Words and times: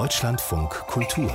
Deutschlandfunk 0.00 0.70
Kultur. 0.86 1.30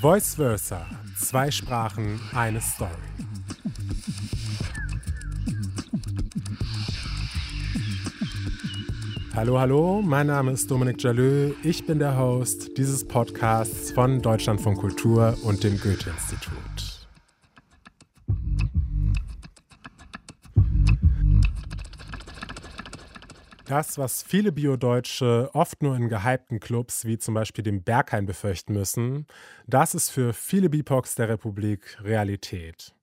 Voice 0.00 0.36
Versa. 0.36 0.86
Zwei 1.16 1.50
Sprachen, 1.50 2.20
eine 2.32 2.60
Story. 2.60 2.90
Hallo, 9.32 9.60
hallo, 9.60 10.02
mein 10.02 10.26
Name 10.26 10.50
ist 10.50 10.68
Dominik 10.68 11.00
Jalö. 11.00 11.54
Ich 11.62 11.86
bin 11.86 12.00
der 12.00 12.18
Host 12.18 12.76
dieses 12.76 13.06
Podcasts 13.06 13.92
von 13.92 14.20
Deutschlandfunk 14.20 14.78
Kultur 14.78 15.38
und 15.44 15.62
dem 15.62 15.78
Goethe-Institut. 15.80 17.06
Das, 23.66 23.98
was 23.98 24.24
viele 24.24 24.50
Bio-Deutsche 24.50 25.48
oft 25.52 25.80
nur 25.80 25.94
in 25.94 26.08
gehypten 26.08 26.58
Clubs 26.58 27.04
wie 27.04 27.16
zum 27.16 27.34
Beispiel 27.34 27.62
dem 27.62 27.84
Berghain 27.84 28.26
befürchten 28.26 28.72
müssen, 28.72 29.28
das 29.68 29.94
ist 29.94 30.10
für 30.10 30.32
viele 30.32 30.68
BIPOX 30.68 31.14
der 31.14 31.28
Republik 31.28 31.98
Realität. 32.02 32.96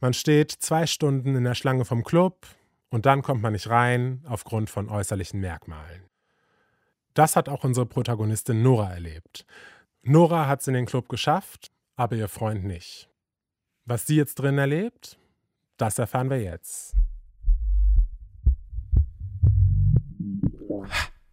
Man 0.00 0.14
steht 0.14 0.52
zwei 0.52 0.86
Stunden 0.86 1.34
in 1.34 1.42
der 1.42 1.56
Schlange 1.56 1.84
vom 1.84 2.04
Club, 2.04 2.46
und 2.91 3.05
dann 3.05 3.21
kommt 3.21 3.41
man 3.41 3.53
nicht 3.53 3.69
rein 3.69 4.23
aufgrund 4.27 4.69
von 4.69 4.89
äußerlichen 4.89 5.39
Merkmalen. 5.39 6.03
Das 7.13 7.35
hat 7.35 7.49
auch 7.49 7.63
unsere 7.63 7.85
Protagonistin 7.85 8.61
Nora 8.61 8.93
erlebt. 8.93 9.45
Nora 10.03 10.47
hat 10.47 10.61
es 10.61 10.67
in 10.67 10.73
den 10.73 10.85
Club 10.85 11.09
geschafft, 11.09 11.71
aber 11.95 12.15
ihr 12.15 12.27
Freund 12.27 12.63
nicht. 12.63 13.09
Was 13.85 14.05
sie 14.05 14.15
jetzt 14.15 14.35
drin 14.35 14.57
erlebt, 14.57 15.19
das 15.77 15.99
erfahren 15.99 16.29
wir 16.29 16.41
jetzt. 16.41 16.95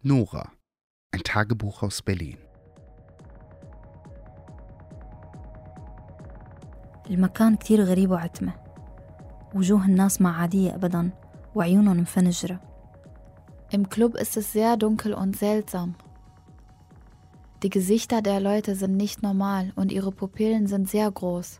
Nora, 0.01 0.51
ein 1.11 1.23
Tagebuch 1.23 1.83
aus 1.83 2.01
Berlin. 2.01 2.37
المكان 7.09 7.55
كتير 7.55 7.83
غريب 7.83 8.11
وعتمة 8.11 8.53
وجوه 9.55 9.85
الناس 9.85 10.21
ما 10.21 10.29
عادية 10.29 10.75
أبدا 10.75 11.18
وعيونهم 11.55 11.97
مفنجرة 11.97 12.59
Im 13.71 13.89
Club 13.89 14.15
ist 14.15 14.37
es 14.37 14.53
sehr 14.53 14.77
dunkel 14.77 15.13
und 15.13 15.35
seltsam. 15.35 15.95
Die 17.63 17.69
Gesichter 17.69 18.21
der 18.21 18.39
Leute 18.39 18.75
sind 18.75 18.95
nicht 18.95 19.23
normal 19.23 19.73
und 19.75 19.91
ihre 19.91 20.11
Pupillen 20.11 20.67
sind 20.67 20.89
sehr 20.89 21.11
groß. 21.11 21.59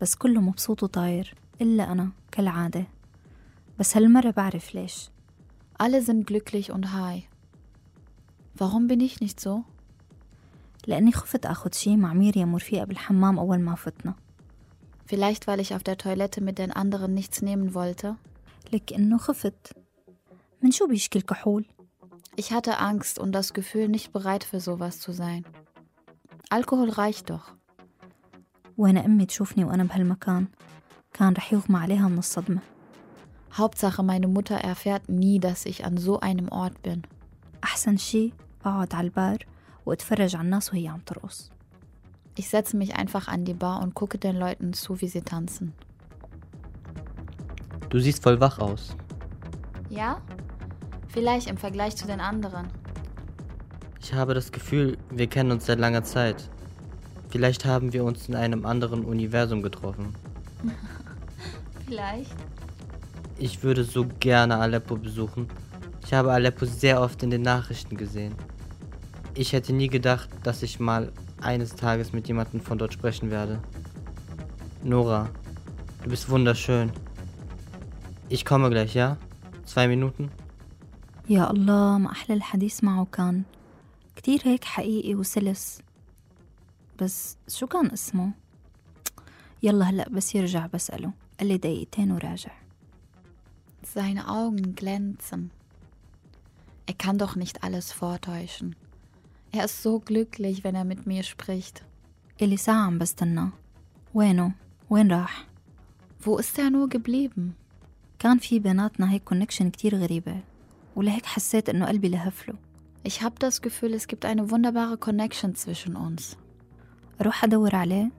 بس 0.00 0.14
كله 0.14 0.40
مبسوط 0.40 0.82
وطاير 0.82 1.34
إلا 1.60 1.92
أنا 1.92 2.10
كالعادة 2.32 2.86
بس 3.78 3.96
هالمرة 3.96 4.30
بعرف 4.30 4.74
ليش 4.74 5.10
Alle 5.78 6.02
sind 6.02 6.26
glücklich 6.26 6.70
und 6.70 6.92
high. 6.92 7.28
Warum 8.54 8.86
bin 8.86 9.00
ich 9.00 9.20
nicht 9.20 9.40
so? 9.40 9.62
لأني 10.86 11.12
خفت 11.12 11.46
أخد 11.46 11.74
شي 11.74 11.96
مع 11.96 12.12
مريم 12.12 12.54
ورفيقة 12.54 12.84
بالحمام 12.84 13.38
أول 13.38 13.60
ما 13.60 13.74
فتنا 13.74 14.14
Vielleicht, 15.06 15.46
weil 15.46 15.60
ich 15.60 15.74
auf 15.74 15.82
der 15.82 15.98
Toilette 15.98 16.40
mit 16.40 16.58
den 16.58 16.72
anderen 16.72 17.12
nichts 17.12 17.42
nehmen 17.42 17.74
wollte. 17.74 18.16
لك 18.72 18.92
إنه 18.92 19.18
خفت 19.18 19.72
من 20.62 20.70
شو 20.70 20.86
بيشكي 20.86 21.18
الكحول؟ 21.18 21.64
Ich 22.36 22.50
hatte 22.52 22.78
Angst 22.78 23.18
und 23.18 23.32
das 23.32 23.52
Gefühl, 23.52 23.88
nicht 23.88 24.12
bereit 24.12 24.44
für 24.44 24.60
sowas 24.60 25.00
zu 25.00 25.12
sein. 25.12 25.44
Alkohol 26.50 26.90
reicht 26.90 27.30
doch. 27.30 27.56
وين 28.78 28.98
أمي 28.98 29.26
تشوفني 29.26 29.64
وأنا 29.64 29.84
بهالمكان 29.84 30.46
كان 31.12 31.32
رح 31.32 31.52
يغمى 31.52 31.78
عليها 31.78 32.08
من 32.08 32.18
الصدمة 32.18 32.60
Hauptsache, 33.54 34.02
meine 34.02 34.28
Mutter 34.28 34.56
erfährt 34.56 35.10
nie, 35.10 35.38
dass 35.38 35.66
ich 35.66 35.84
an 35.84 35.98
so 35.98 36.20
einem 36.20 36.48
Ort 36.48 36.82
bin. 36.82 37.02
أحسن 37.64 37.96
شي 37.96 38.32
أقعد 38.64 38.94
على 38.94 39.04
البار 39.04 39.46
وأتفرج 39.86 40.36
على 40.36 40.44
الناس 40.44 40.70
وهي 40.72 40.88
عم 40.88 41.00
ترقص 41.00 41.50
Ich 42.34 42.48
setze 42.48 42.78
mich 42.78 42.96
einfach 42.96 43.28
an 43.28 43.44
die 43.44 43.54
Bar 43.54 43.82
und 43.82 43.94
gucke 43.94 44.16
den 44.16 44.36
Leuten 44.36 44.72
zu, 44.72 45.00
wie 45.02 45.08
sie 45.08 45.20
tanzen. 45.20 45.74
Du 47.89 47.99
siehst 47.99 48.21
voll 48.21 48.39
wach 48.39 48.59
aus. 48.59 48.95
Ja? 49.89 50.21
Vielleicht 51.07 51.49
im 51.49 51.57
Vergleich 51.57 51.95
zu 51.95 52.05
den 52.05 52.19
anderen. 52.19 52.67
Ich 54.01 54.13
habe 54.13 54.33
das 54.33 54.51
Gefühl, 54.51 54.97
wir 55.09 55.27
kennen 55.27 55.51
uns 55.51 55.65
seit 55.65 55.79
langer 55.79 56.03
Zeit. 56.03 56.49
Vielleicht 57.29 57.65
haben 57.65 57.93
wir 57.93 58.03
uns 58.03 58.27
in 58.27 58.35
einem 58.35 58.65
anderen 58.65 59.03
Universum 59.03 59.61
getroffen. 59.61 60.13
Vielleicht. 61.85 62.35
Ich 63.37 63.63
würde 63.63 63.83
so 63.83 64.05
gerne 64.19 64.57
Aleppo 64.57 64.95
besuchen. 64.95 65.47
Ich 66.05 66.13
habe 66.13 66.31
Aleppo 66.31 66.65
sehr 66.65 67.01
oft 67.01 67.21
in 67.23 67.29
den 67.29 67.41
Nachrichten 67.41 67.95
gesehen. 67.97 68.33
Ich 69.33 69.53
hätte 69.53 69.73
nie 69.73 69.87
gedacht, 69.87 70.29
dass 70.43 70.63
ich 70.63 70.79
mal 70.79 71.11
eines 71.41 71.75
Tages 71.75 72.13
mit 72.13 72.27
jemandem 72.27 72.61
von 72.61 72.77
dort 72.77 72.93
sprechen 72.93 73.29
werde. 73.29 73.59
Nora, 74.83 75.29
du 76.03 76.09
bist 76.09 76.29
wunderschön. 76.29 76.91
Ich 78.28 78.44
komme 78.44 78.70
gleich, 78.70 78.94
ja? 78.94 79.16
Zwei 79.66 79.88
Minuten? 79.88 80.30
يا 81.30 81.50
الله 81.50 81.98
ما 81.98 82.10
أحلى 82.12 82.34
الحديث 82.34 82.84
معه 82.84 83.06
كان 83.12 83.42
كتير 84.16 84.40
هيك 84.44 84.64
حقيقي 84.64 85.14
وسلس 85.14 85.82
بس 87.00 87.36
شو 87.48 87.66
كان 87.66 87.90
اسمه؟ 87.90 88.30
يلا 89.62 89.84
هلأ 89.84 90.08
بس 90.08 90.34
يرجع 90.34 90.66
بسأله 90.66 91.12
قال 91.40 91.48
لي 91.48 91.56
دقيقتين 91.56 92.12
وراجع 92.12 92.52
Seine 93.94 94.28
Augen 94.28 94.74
glänzen. 94.74 95.50
Er 96.86 96.94
kann 96.94 97.18
doch 97.18 97.36
nicht 97.36 97.62
alles 97.64 97.92
vortäuschen. 97.92 98.74
Er 99.52 99.64
ist 99.64 99.82
so 99.82 99.98
glücklich, 100.00 100.64
wenn 100.64 100.74
er 100.74 100.84
mit 100.84 101.06
mir 101.06 101.22
spricht. 101.22 101.82
إلي 102.42 102.56
ساعة 102.56 102.86
عم 102.86 102.98
بستناه 102.98 103.48
وينه؟ 104.14 104.52
وين 104.90 105.12
راح؟ 105.12 105.46
Wo 106.24 106.38
ist 106.38 106.58
er 106.58 106.70
nur 106.70 106.88
geblieben? 106.88 107.54
كان 108.19 108.37
في 108.37 108.59
بيناتنا 108.59 109.11
هيك 109.11 109.23
كونكشن 109.23 109.69
كتير 109.69 109.95
غريبة 109.95 110.43
ولهيك 110.95 111.25
حسيت 111.25 111.69
إنه 111.69 111.85
قلبي 111.85 112.09
لهفله 112.09 112.53
Ich 113.07 113.21
habe 113.21 113.35
das 113.39 113.61
Gefühl, 113.61 113.93
es 113.93 114.07
gibt 114.07 114.25
eine 114.25 114.49
wunderbare 114.51 114.97
Connection 114.97 115.55
zwischen 115.55 115.95
uns. 115.95 116.35
أروح 117.21 117.43
أدور 117.43 117.75
عليه؟ 117.75 118.11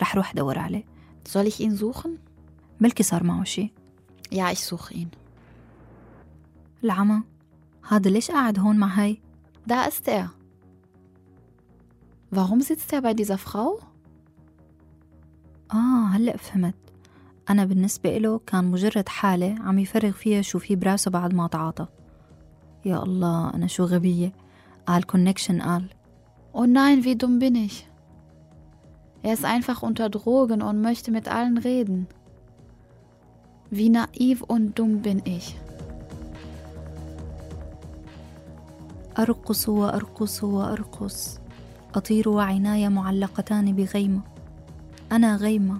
رح 0.00 0.16
روح 0.16 0.32
أدور 0.32 0.58
عليه 0.58 0.84
Soll 1.28 1.46
ich 1.46 1.60
ihn 1.60 1.76
suchen? 1.76 2.10
بلكي 2.80 3.02
صار 3.02 3.24
معه 3.24 3.44
شي 3.44 3.70
Ja, 4.32 4.50
ich 4.52 4.64
suche 4.64 4.94
ihn. 4.94 5.08
العمى 6.84 7.22
هذا 7.88 8.10
ليش 8.10 8.30
قاعد 8.30 8.58
هون 8.58 8.76
مع 8.78 8.86
هاي؟ 8.86 9.20
Da 9.68 9.84
ist 9.84 10.08
er. 10.08 10.30
Warum 12.30 12.60
sitzt 12.60 12.92
er 12.92 13.02
bei 13.02 13.14
dieser 13.14 13.38
Frau? 13.38 13.82
آه 15.72 16.06
هلأ 16.08 16.36
فهمت 16.36 16.74
أنا 17.50 17.64
بالنسبة 17.64 18.16
إله 18.16 18.40
كان 18.46 18.64
مجرد 18.64 19.08
حالة 19.08 19.56
عم 19.60 19.78
يفرغ 19.78 20.10
فيها 20.10 20.42
شو 20.42 20.58
في 20.58 20.76
براسه 20.76 21.10
بعد 21.10 21.34
ما 21.34 21.46
تعاطى 21.46 21.86
يا 22.84 23.02
الله 23.02 23.54
أنا 23.54 23.66
شو 23.66 23.84
غبية 23.84 24.32
قال 24.86 25.06
كونكشن 25.06 25.62
قال 25.62 25.88
Oh 26.56 26.66
nein, 26.66 27.02
wie 27.02 27.16
dumm 27.16 27.40
bin 27.40 27.56
ich. 27.56 27.88
Er 29.24 29.32
ist 29.32 29.44
einfach 29.44 29.82
unter 29.82 30.08
Drogen 30.08 30.62
und 30.62 30.80
möchte 30.80 31.10
mit 31.10 31.26
allen 31.26 31.58
reden. 31.58 32.06
Wie 33.70 33.88
naiv 33.88 34.42
und 34.42 34.78
dumm 34.78 35.02
bin 35.02 35.20
ich. 35.24 35.56
أرقص 39.18 39.68
وأرقص 39.68 40.44
وأرقص 40.44 41.40
أطير 41.94 42.28
وعيناي 42.28 42.88
معلقتان 42.88 43.72
بغيمة 43.76 44.20
أنا 45.12 45.36
غيمة 45.36 45.78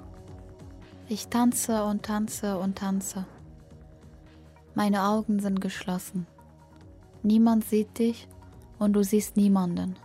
Ich 1.07 1.27
tanze 1.27 1.83
und 1.83 2.03
tanze 2.03 2.57
und 2.57 2.77
tanze. 2.77 3.25
Meine 4.75 5.03
Augen 5.03 5.39
sind 5.39 5.59
geschlossen. 5.61 6.27
Niemand 7.23 7.65
sieht 7.65 7.97
dich 7.99 8.27
und 8.77 8.93
du 8.93 9.03
siehst 9.03 9.35
niemanden. 9.37 9.95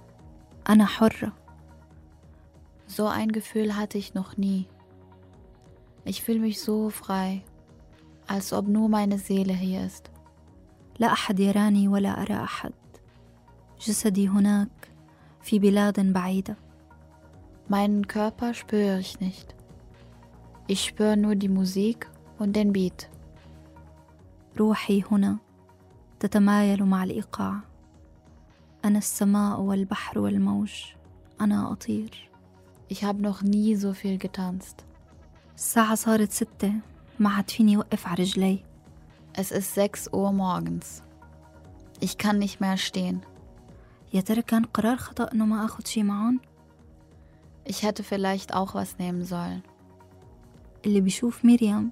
أنا 0.68 0.86
حرة 0.86 1.32
So 2.86 3.06
ein 3.06 3.32
Gefühl 3.32 3.76
hatte 3.76 3.98
ich 3.98 4.14
noch 4.14 4.36
nie. 4.36 4.66
Ich 6.04 6.22
fühle 6.22 6.40
mich 6.40 6.60
so 6.60 6.90
frei, 6.90 7.42
als 8.26 8.52
ob 8.52 8.68
nur 8.68 8.88
meine 8.88 9.18
Seele 9.18 9.52
hier 9.54 9.84
ist. 9.86 10.10
لا 10.98 11.12
أحد 11.12 11.40
يراني 11.40 11.88
ولا 11.88 12.22
أرى 12.22 12.44
أحد 12.44 12.72
جسدي 13.80 14.28
هناك 14.28 14.88
في 15.42 15.58
بلاد 15.58 16.12
بعيدة 16.12 16.56
Meinen 17.68 18.06
Körper 18.06 18.52
spüre 18.52 18.98
ich 18.98 19.20
nicht. 19.20 19.54
Ich 20.68 20.84
spüre 20.84 21.16
nur 21.16 21.34
die 21.34 21.48
Musik 21.48 22.08
und 22.38 22.56
den 22.56 22.72
Beat. 22.72 23.08
روحي 24.58 25.02
هنا 25.12 25.36
تتمايل 26.20 26.84
مع 26.84 27.04
الإيقاع 27.04 27.60
أنا 28.84 28.98
السماء 28.98 29.60
والبحر 29.60 30.18
والموج 30.18 30.72
أنا 31.40 31.72
أطير 31.72 32.30
Ich 32.88 33.02
habe 33.04 33.22
noch 33.22 33.42
nie 33.42 33.76
so 33.76 33.92
viel 33.92 34.18
getanzt. 34.18 34.84
الساعة 35.56 35.94
صارت 35.94 36.32
ستة 36.32 36.72
ما 37.18 37.30
عاد 37.30 37.50
فيني 37.50 37.76
وقف 37.76 38.06
على 38.06 38.22
رجلي 38.22 38.58
Es 39.38 39.50
ist 39.50 39.74
6 39.74 40.08
Uhr 40.12 40.32
morgens. 40.32 41.02
Ich 42.00 42.18
kann 42.18 42.38
nicht 42.38 42.60
mehr 42.60 42.76
stehen. 42.76 43.20
يا 44.14 44.20
ترى 44.20 44.42
كان 44.42 44.64
قرار 44.64 44.96
خطأ 44.96 45.32
إنه 45.32 45.46
ما 45.46 45.64
أخد 45.64 45.86
شي 45.86 46.02
معهم 46.02 46.40
Ich 47.66 47.82
hätte 47.82 48.02
vielleicht 48.04 48.54
auch 48.54 48.74
was 48.74 48.98
nehmen 48.98 49.24
sollen. 49.24 49.62
اللي 50.86 51.00
بيشوف 51.00 51.44
مريم 51.44 51.90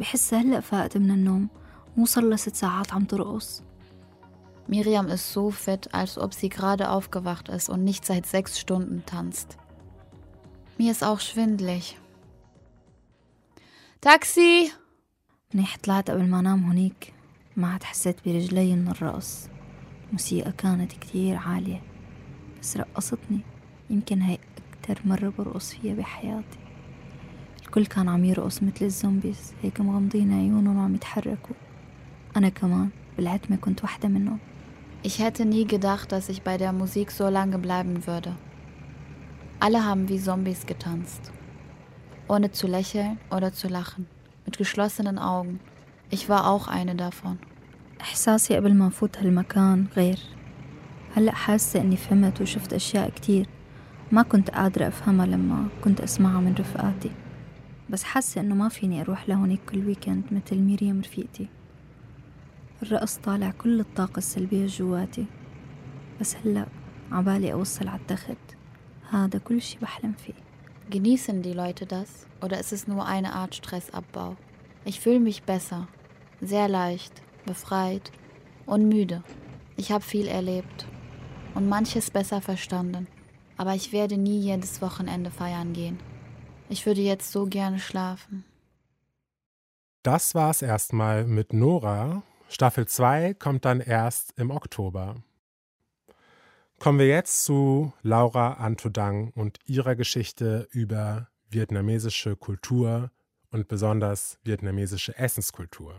بحس 0.00 0.34
هلأ 0.34 0.60
فاقت 0.60 0.96
من 0.98 1.10
النوم 1.10 1.48
مو 1.96 2.06
صار 2.06 2.24
لها 2.24 2.36
ست 2.36 2.56
ساعات 2.56 2.92
عم 2.92 3.04
ترقص 3.04 3.62
Miriam 4.68 5.08
ist 5.08 5.32
so 5.32 5.50
fit, 5.50 5.92
als 5.92 6.18
ob 6.18 6.32
sie 6.34 6.48
gerade 6.48 6.90
aufgewacht 6.90 7.48
ist 7.48 7.68
und 7.68 7.82
nicht 7.84 8.04
seit 8.06 8.26
sechs 8.26 8.60
Stunden 8.60 9.02
tanzt. 9.06 9.58
Mir 10.78 10.92
ist 10.92 11.04
auch 11.04 11.20
schwindlig. 11.20 11.98
Taxi! 14.00 14.72
منيح 15.54 15.76
طلعت 15.82 16.10
قبل 16.10 16.28
ما 16.28 16.38
انام 16.38 16.64
هونيك 16.64 17.14
ما 17.56 17.72
عاد 17.72 17.82
حسيت 17.82 18.16
برجلي 18.24 18.76
من 18.76 18.88
الرقص 18.88 19.48
موسيقى 20.12 20.52
كانت 20.52 20.92
كتير 20.92 21.36
عالية 21.36 21.82
بس 22.60 22.76
رقصتني 22.76 23.40
يمكن 23.90 24.22
هاي 24.22 24.38
أكتر 24.72 25.00
مرة 25.04 25.32
برقص 25.38 25.72
فيها 25.74 25.94
بحياتي 25.94 26.58
الكل 27.66 27.86
كان 27.86 28.08
عم 28.08 28.24
يرقص 28.24 28.62
مثل 28.62 28.84
الزومبيز 28.84 29.52
هيك 29.62 29.80
مغمضين 29.80 30.32
عيونهم 30.32 30.76
وعم 30.76 30.94
يتحركوا 30.94 31.56
أنا 32.36 32.48
كمان 32.48 32.88
بالعتمة 33.16 33.56
كنت 33.56 33.82
واحدة 33.82 34.08
منهم 34.08 34.38
Ich 35.04 35.18
hätte 35.18 35.44
nie 35.44 35.66
gedacht, 35.66 36.12
dass 36.12 36.28
ich 36.28 36.42
bei 36.42 36.56
der 36.58 36.72
Musik 36.72 37.10
so 37.10 37.28
lange 37.28 37.58
bleiben 37.58 38.06
würde. 38.06 38.36
Alle 39.58 39.84
haben 39.84 40.08
wie 40.08 40.20
Zombies 40.20 40.64
getanzt. 40.64 41.32
Ohne 42.28 42.52
zu 42.52 42.66
lächeln 42.68 43.18
oder 43.30 43.52
zu 43.52 43.66
lachen. 43.68 44.06
Mit 44.46 44.58
geschlossenen 44.58 45.18
Augen. 45.18 45.58
Ich 46.10 46.28
war 46.28 46.46
auch 46.46 46.68
eine 46.68 46.94
davon. 46.94 47.38
إحساسي 48.00 48.56
قبل 48.56 48.74
ما 48.74 48.86
نفوت 48.86 49.18
هالمكان 49.18 49.86
غير 49.96 50.18
هلأ 51.16 51.32
حاسة 51.32 51.80
إني 51.80 51.96
فهمت 51.96 52.40
وشفت 52.40 52.72
أشياء 52.72 53.10
كتير 53.10 53.46
ما 54.12 54.22
كنت 54.22 54.50
قادرة 54.50 54.88
أفهمها 54.88 55.26
لما 55.26 55.68
كنت 55.84 56.00
أسمعها 56.00 56.40
من 56.40 56.54
رفقاتي 56.58 57.10
بس 57.90 58.02
حاسة 58.02 58.40
إنه 58.40 58.54
ما 58.54 58.68
فيني 58.68 59.00
أروح 59.00 59.28
لهونيك 59.28 59.60
كل 59.70 59.86
ويكند 59.86 60.24
مثل 60.30 60.62
مريم 60.62 61.00
رفيقتي 61.00 61.48
الرقص 62.82 63.16
طالع 63.16 63.50
كل 63.50 63.80
الطاقة 63.80 64.18
السلبية 64.18 64.66
جواتي 64.66 65.26
بس 66.20 66.36
هلأ 66.36 66.66
عبالي 67.12 67.52
أوصل 67.52 67.88
على 67.88 68.00
التخت 68.00 68.56
هذا 69.10 69.38
كل 69.38 69.62
شي 69.62 69.78
بحلم 69.82 70.12
فيه 70.12 70.52
Genießen 70.90 71.42
die 71.42 71.52
Leute 71.52 71.86
das 71.86 72.26
oder 72.42 72.58
ist 72.58 72.72
es 72.72 72.88
nur 72.88 73.06
eine 73.06 73.32
Art 73.32 73.54
Stressabbau? 73.54 74.36
Ich 74.84 75.00
fühle 75.00 75.20
mich 75.20 75.44
besser, 75.44 75.88
sehr 76.40 76.68
leicht, 76.68 77.22
befreit 77.46 78.10
und 78.66 78.88
müde. 78.88 79.22
Ich 79.76 79.92
habe 79.92 80.04
viel 80.04 80.26
erlebt 80.26 80.86
und 81.54 81.68
manches 81.68 82.10
besser 82.10 82.40
verstanden, 82.40 83.06
aber 83.56 83.74
ich 83.74 83.92
werde 83.92 84.16
nie 84.16 84.40
jedes 84.40 84.82
Wochenende 84.82 85.30
feiern 85.30 85.72
gehen. 85.72 85.98
Ich 86.69 86.85
würde 86.85 87.01
jetzt 87.01 87.31
so 87.31 87.45
gerne 87.45 87.79
schlafen. 87.79 88.43
Das 90.03 90.35
war's 90.35 90.61
erstmal 90.61 91.25
mit 91.25 91.53
Nora. 91.53 92.23
Staffel 92.49 92.87
2 92.87 93.33
kommt 93.33 93.65
dann 93.65 93.79
erst 93.79 94.33
im 94.37 94.51
Oktober. 94.51 95.15
Kommen 96.79 96.99
wir 96.99 97.07
jetzt 97.07 97.43
zu 97.43 97.93
Laura 98.03 98.53
Antodang 98.53 99.31
und 99.31 99.59
ihrer 99.65 99.95
Geschichte 99.95 100.67
über 100.71 101.29
vietnamesische 101.49 102.35
Kultur 102.35 103.11
und 103.51 103.67
besonders 103.67 104.37
vietnamesische 104.43 105.17
Essenskultur. 105.17 105.95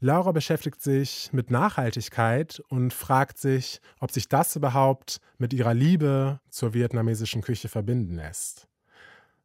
Laura 0.00 0.32
beschäftigt 0.32 0.80
sich 0.80 1.30
mit 1.32 1.50
Nachhaltigkeit 1.50 2.60
und 2.68 2.92
fragt 2.92 3.38
sich, 3.38 3.80
ob 4.00 4.10
sich 4.10 4.28
das 4.28 4.56
überhaupt 4.56 5.20
mit 5.38 5.52
ihrer 5.52 5.74
Liebe 5.74 6.40
zur 6.50 6.74
vietnamesischen 6.74 7.42
Küche 7.42 7.68
verbinden 7.68 8.16
lässt. 8.16 8.66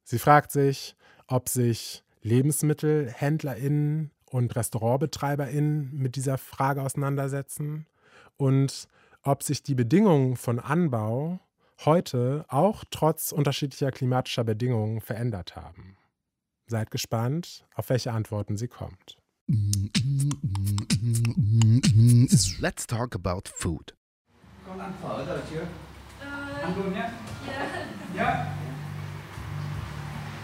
Sie 0.10 0.20
fragt 0.20 0.54
sich, 0.54 0.96
ob 1.28 1.50
sich 1.50 2.02
LebensmittelhändlerInnen 2.22 4.12
und 4.32 4.56
RestaurantbetreiberInnen 4.56 5.94
mit 5.94 6.16
dieser 6.16 6.38
Frage 6.38 6.82
auseinandersetzen 6.82 7.88
und 8.38 8.88
ob 9.24 9.44
sich 9.44 9.64
die 9.64 9.76
Bedingungen 9.76 10.38
von 10.38 10.60
Anbau 10.60 11.42
heute 11.84 12.46
auch 12.48 12.86
trotz 12.90 13.34
unterschiedlicher 13.34 13.92
klimatischer 13.92 14.46
Bedingungen 14.46 15.02
verändert 15.02 15.58
haben. 15.58 15.98
Seid 16.68 16.90
gespannt, 16.90 17.66
auf 17.76 17.90
welche 17.90 18.14
Antworten 18.14 18.56
sie 18.56 18.70
kommt. 18.70 19.18
Let's 22.62 22.88
talk 22.88 23.14
about 23.14 23.50
food. 23.54 23.94
Con 24.66 24.80
ăn 24.80 24.94
phở 25.02 25.26
rồi 25.26 25.40
chưa? 25.50 25.68
Ăn 26.62 26.76
luôn 26.78 26.94
nhé. 26.94 27.10
Dạ. 28.16 28.67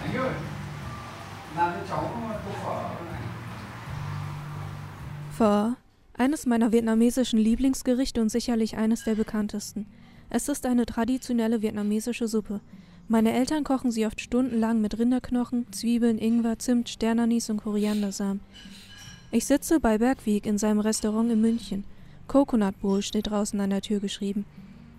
Anh 0.04 0.16
ơi, 0.16 0.34
làm 1.56 1.72
cho 1.74 1.88
cháu 1.90 2.10
tô 2.46 2.52
phở. 2.64 2.90
Pho, 5.32 5.74
eines 6.14 6.46
meiner 6.46 6.72
vietnamesischen 6.72 7.40
Lieblingsgerichte 7.40 8.22
und 8.22 8.30
sicherlich 8.30 8.76
eines 8.78 9.04
der 9.04 9.16
bekanntesten. 9.16 9.86
Es 10.30 10.50
ist 10.50 10.66
eine 10.66 10.86
traditionelle 10.86 11.62
vietnamesische 11.62 12.28
Suppe. 12.28 12.60
Meine 13.08 13.32
Eltern 13.32 13.64
kochen 13.64 13.92
sie 13.92 14.06
oft 14.06 14.20
stundenlang 14.20 14.82
mit 14.82 15.00
Rinderknochen, 15.00 15.72
Zwiebeln, 15.72 16.18
Ingwer, 16.18 16.60
Zimt, 16.60 16.90
Sternanis 16.90 17.50
und 17.50 17.64
Koriandersamen. 17.64 18.42
Ich 19.32 19.46
sitze 19.46 19.80
bei 19.80 19.98
Bergweg 19.98 20.46
in 20.46 20.58
seinem 20.58 20.80
Restaurant 20.80 21.32
in 21.32 21.42
München. 21.42 21.86
Coconut 22.28 22.80
Bowl 22.82 23.02
steht 23.02 23.28
draußen 23.28 23.60
an 23.60 23.70
der 23.70 23.82
Tür 23.82 24.00
geschrieben. 24.00 24.46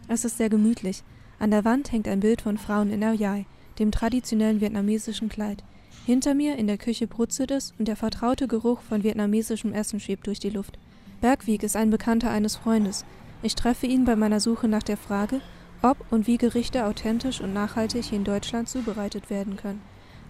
Es 0.09 0.25
ist 0.25 0.39
sehr 0.39 0.49
gemütlich. 0.49 1.03
An 1.39 1.51
der 1.51 1.65
Wand 1.65 1.93
hängt 1.93 2.09
ein 2.09 2.21
Bild 2.21 2.43
von 2.43 2.59
Frauen 2.59 2.91
in 2.91 3.03
Yai, 3.03 3.47
dem 3.79 3.91
traditionellen 3.91 4.61
vietnamesischen 4.61 5.29
Kleid. 5.29 5.63
Hinter 6.07 6.35
mir 6.35 6.57
in 6.57 6.67
der 6.67 6.77
Küche 6.79 7.07
brutzelt 7.07 7.51
es 7.51 7.73
und 7.79 7.89
der 7.89 7.97
vertraute 7.97 8.47
Geruch 8.47 8.81
von 8.83 9.03
vietnamesischem 9.03 9.73
Essen 9.73 10.01
schwebt 10.01 10.27
durch 10.27 10.39
die 10.39 10.51
Luft. 10.51 10.79
Bergweg 11.21 11.63
ist 11.63 11.77
ein 11.77 11.91
Bekannter 11.91 12.31
eines 12.31 12.57
Freundes. 12.57 13.05
Ich 13.43 13.55
treffe 13.55 13.87
ihn 13.87 14.05
bei 14.05 14.15
meiner 14.17 14.41
Suche 14.41 14.69
nach 14.69 14.83
der 14.83 14.97
Frage, 14.97 15.41
ob 15.83 15.97
und 16.11 16.27
wie 16.27 16.37
Gerichte 16.37 16.85
authentisch 16.87 17.41
und 17.41 17.55
nachhaltig 17.55 18.13
in 18.13 18.25
Deutschland 18.25 18.69
zubereitet 18.69 19.31
werden 19.31 19.57
können. 19.57 19.81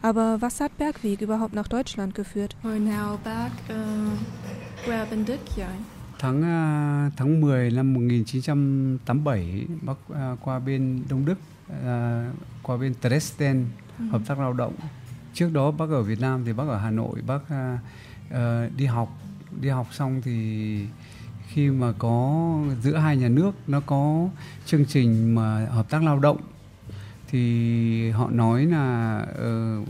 Aber 0.02 0.40
was 0.40 0.60
hat 0.60 0.76
Bergweg 0.76 1.22
überhaupt 1.22 1.54
nach 1.54 1.68
Deutschland 1.68 2.14
geführt? 2.14 2.56
Hồi 2.62 2.78
nào 2.78 3.18
bác 3.24 3.50
ờ, 3.68 4.16
qua 4.86 5.06
bên 5.10 5.24
Đức 5.24 5.38
vậy? 5.56 5.76
Tháng 6.18 6.42
à, 6.42 7.10
tháng 7.16 7.40
10 7.40 7.70
năm 7.70 7.94
1987 7.94 9.66
bác 9.82 9.96
à, 10.08 10.36
qua 10.44 10.58
bên 10.58 11.02
Đông 11.08 11.24
Đức 11.24 11.38
à, 11.86 12.24
qua 12.64 12.76
bên 12.76 12.94
Dresden 13.02 13.66
hợp 14.10 14.20
tác 14.26 14.38
lao 14.38 14.52
động. 14.52 14.74
Trước 15.34 15.52
đó 15.52 15.70
bác 15.70 15.88
ở 15.90 16.02
Việt 16.02 16.20
Nam 16.20 16.42
thì 16.46 16.52
bác 16.52 16.64
ở 16.68 16.78
Hà 16.78 16.90
Nội 16.90 17.20
bác 17.26 17.40
ờ, 18.30 18.68
đi 18.76 18.86
học 18.86 19.18
đi 19.60 19.68
học 19.68 19.86
xong 19.92 20.22
thì 20.24 20.78
khi 21.48 21.70
mà 21.70 21.92
có 21.98 22.58
giữa 22.82 22.96
hai 22.96 23.16
nhà 23.16 23.28
nước 23.28 23.52
nó 23.66 23.80
có 23.86 24.28
chương 24.66 24.84
trình 24.84 25.34
mà 25.34 25.66
hợp 25.66 25.90
tác 25.90 26.02
lao 26.02 26.18
động 26.18 26.36
thì 27.30 28.10
họ 28.10 28.30
nói 28.30 28.66
là 28.66 29.18
ờ, 29.36 29.80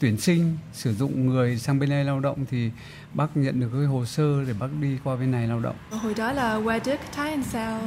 tuyển 0.00 0.16
sinh 0.16 0.56
sử 0.72 0.94
dụng 0.94 1.26
người 1.26 1.58
sang 1.58 1.78
bên 1.78 1.90
đây 1.90 2.04
lao 2.04 2.20
động 2.20 2.44
thì 2.50 2.70
bác 3.14 3.36
nhận 3.36 3.60
được 3.60 3.68
cái 3.72 3.84
hồ 3.84 4.04
sơ 4.04 4.44
để 4.44 4.52
bác 4.60 4.66
đi 4.80 4.98
qua 5.04 5.16
bên 5.16 5.30
này 5.30 5.48
lao 5.48 5.60
động 5.60 5.76
Hồi 5.90 6.14
đó 6.14 6.32
là 6.32 6.56
qua 6.56 6.78
Đức 6.86 7.00
thấy 7.14 7.30
làm 7.30 7.42
sao? 7.42 7.80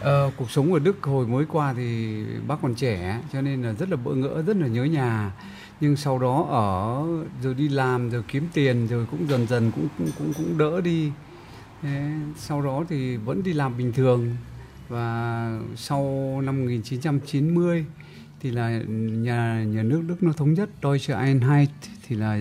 Ờ, 0.00 0.30
cuộc 0.36 0.50
sống 0.50 0.72
ở 0.72 0.78
Đức 0.78 1.02
hồi 1.02 1.26
mới 1.26 1.44
qua 1.46 1.74
thì 1.76 2.16
bác 2.46 2.56
còn 2.62 2.74
trẻ 2.74 3.20
cho 3.32 3.40
nên 3.40 3.62
là 3.62 3.72
rất 3.72 3.90
là 3.90 3.96
bỡ 3.96 4.14
ngỡ 4.14 4.42
rất 4.42 4.56
là 4.56 4.66
nhớ 4.66 4.84
nhà. 4.84 5.32
Nhưng 5.80 5.96
sau 5.96 6.18
đó 6.18 6.46
ở 6.50 7.04
rồi 7.42 7.54
đi 7.54 7.68
làm 7.68 8.10
rồi 8.10 8.22
kiếm 8.28 8.48
tiền 8.52 8.86
rồi 8.86 9.06
cũng 9.10 9.28
dần 9.28 9.46
dần 9.46 9.70
cũng 9.74 9.88
cũng 9.98 10.10
cũng, 10.18 10.32
cũng 10.32 10.58
đỡ 10.58 10.80
đi. 10.80 11.12
Thế, 11.82 12.10
sau 12.36 12.62
đó 12.62 12.84
thì 12.88 13.16
vẫn 13.16 13.42
đi 13.42 13.52
làm 13.52 13.78
bình 13.78 13.92
thường. 13.92 14.36
Và 14.88 15.58
sau 15.76 16.02
năm 16.44 16.60
1990 16.60 17.84
thì 18.40 18.50
là 18.50 18.82
nhà 18.88 19.64
nhà 19.64 19.82
nước 19.82 20.02
Đức 20.06 20.22
nó 20.22 20.32
thống 20.32 20.54
nhất 20.54 20.70
Deutsche 20.82 21.14
Einheit 21.14 21.70
thì 22.06 22.16
là 22.16 22.38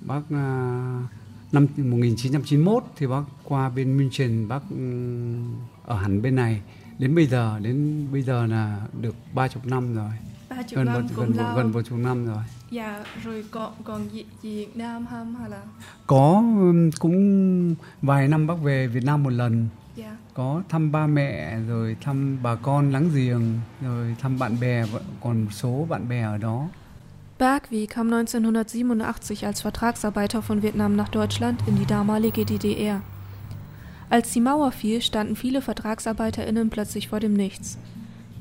bác 0.00 0.22
à, 0.30 1.02
năm 1.52 1.66
1991 1.76 2.84
thì 2.96 3.06
bác 3.06 3.22
qua 3.44 3.68
bên 3.68 3.96
München 3.96 4.48
bác 4.48 4.60
ừ, 4.70 4.76
ở 5.84 5.96
hẳn 5.96 6.22
bên 6.22 6.36
này 6.36 6.60
đến 6.98 7.14
bây 7.14 7.26
giờ 7.26 7.58
đến 7.62 8.06
bây 8.12 8.22
giờ 8.22 8.46
là 8.46 8.80
được 9.00 9.14
ba 9.34 9.48
chục 9.48 9.66
năm 9.66 9.94
rồi 9.94 10.10
Ba 10.50 10.62
chục 10.62 10.76
gần 10.76 10.86
năm 10.86 11.02
một 11.02 11.08
cũng 11.16 11.26
gần 11.32 11.36
một 11.46 11.52
gần 11.56 11.72
một 11.72 11.82
chục 11.82 11.98
năm 11.98 12.26
rồi 12.26 12.42
Dạ, 12.70 13.04
rồi 13.24 13.44
còn 13.50 13.72
còn 13.84 14.08
Việt, 14.08 14.24
Việt 14.42 14.76
Nam 14.76 15.06
không 15.10 15.34
hay 15.40 15.50
là? 15.50 15.60
có 16.06 16.42
cũng 16.98 17.74
vài 18.02 18.28
năm 18.28 18.46
bác 18.46 18.54
về 18.62 18.86
Việt 18.86 19.04
Nam 19.04 19.22
một 19.22 19.30
lần 19.30 19.68
Dạ. 19.96 20.16
có 20.34 20.62
thăm 20.68 20.92
ba 20.92 21.06
mẹ 21.06 21.58
rồi 21.68 21.96
thăm 22.00 22.38
bà 22.42 22.54
con 22.54 22.90
láng 22.92 23.10
giềng 23.14 23.42
rồi 23.82 24.16
thăm 24.20 24.38
bạn 24.38 24.60
bè 24.60 24.84
còn 25.22 25.42
một 25.44 25.50
số 25.52 25.86
bạn 25.90 26.08
bè 26.08 26.22
ở 26.22 26.38
đó 26.38 26.68
Bergwie 27.38 27.86
kam 27.86 28.10
1987 28.10 29.42
als 29.48 29.62
Vertragsarbeiter 29.64 30.44
von 30.48 30.60
Vietnam 30.60 30.96
nach 30.96 31.08
Deutschland 31.14 31.58
in 31.66 31.76
die 31.76 31.86
damalige 31.88 32.44
DDR. 32.44 33.00
Als 34.12 34.30
die 34.30 34.42
Mauer 34.42 34.72
fiel, 34.72 35.00
standen 35.00 35.36
viele 35.36 35.62
VertragsarbeiterInnen 35.62 36.68
plötzlich 36.68 37.08
vor 37.08 37.18
dem 37.18 37.32
Nichts. 37.32 37.78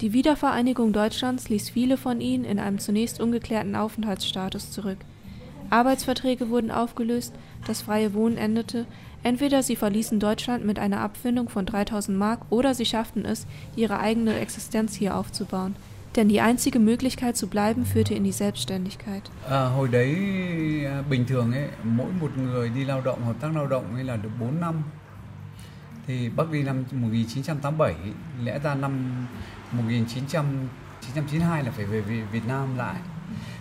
Die 0.02 0.12
Wiedervereinigung 0.12 0.92
Deutschlands 0.92 1.48
ließ 1.48 1.70
viele 1.70 1.96
von 1.96 2.20
ihnen 2.20 2.44
in 2.44 2.60
einem 2.60 2.78
zunächst 2.78 3.22
ungeklärten 3.22 3.78
Aufenthaltsstatus 3.78 4.72
zurück. 4.72 4.98
Arbeitsverträge 5.70 6.50
wurden 6.50 6.72
aufgelöst, 6.72 7.34
das 7.68 7.84
freie 7.84 8.14
Wohnen 8.14 8.36
endete, 8.36 8.86
entweder 9.24 9.64
sie 9.64 9.78
verließen 9.78 10.20
Deutschland 10.20 10.66
mit 10.66 10.78
einer 10.78 11.00
Abfindung 11.00 11.48
von 11.48 11.66
3000 11.66 12.18
Mark 12.18 12.42
oder 12.50 12.76
sie 12.76 12.86
schafften 12.86 13.24
es, 13.24 13.48
ihre 13.78 13.98
eigene 13.98 14.40
Existenz 14.40 14.96
hier 14.96 15.16
aufzubauen. 15.16 15.78
Denn 16.18 16.28
die 16.28 16.42
einzige 16.42 16.80
Möglichkeit 16.80 17.38
zu 17.38 17.48
bleiben 17.48 17.86
führte 17.86 18.14
in 18.14 18.26
die 18.26 18.34
Selbstständigkeit. 18.34 19.24
à, 19.50 19.68
hồi 19.68 19.88
đấy 19.88 20.16
bình 21.10 21.26
thường 21.26 21.52
ấy 21.52 21.68
mỗi 21.84 22.12
một 22.22 22.32
người 22.38 22.70
đi 22.70 22.84
lao 22.86 23.02
động 23.02 23.26
hợp 23.26 23.36
tác 23.40 23.56
lao 23.56 23.68
động 23.68 23.96
ấy 23.96 24.04
là 24.04 24.18
được 24.18 24.32
4 24.40 24.60
năm 24.62 24.84
thì 26.12 26.30
Bắc 26.30 26.52
đi 26.52 26.64
năm 26.64 26.84
1987 26.92 27.96
lẽ 28.44 28.60
ra 28.60 28.76
năm 28.76 29.26
1900 29.72 30.46
992 31.02 31.64
là 31.64 31.72
phải 31.72 31.86
về 31.86 32.02
Việt- 32.32 32.48
Nam 32.48 32.78
lại. 32.78 32.96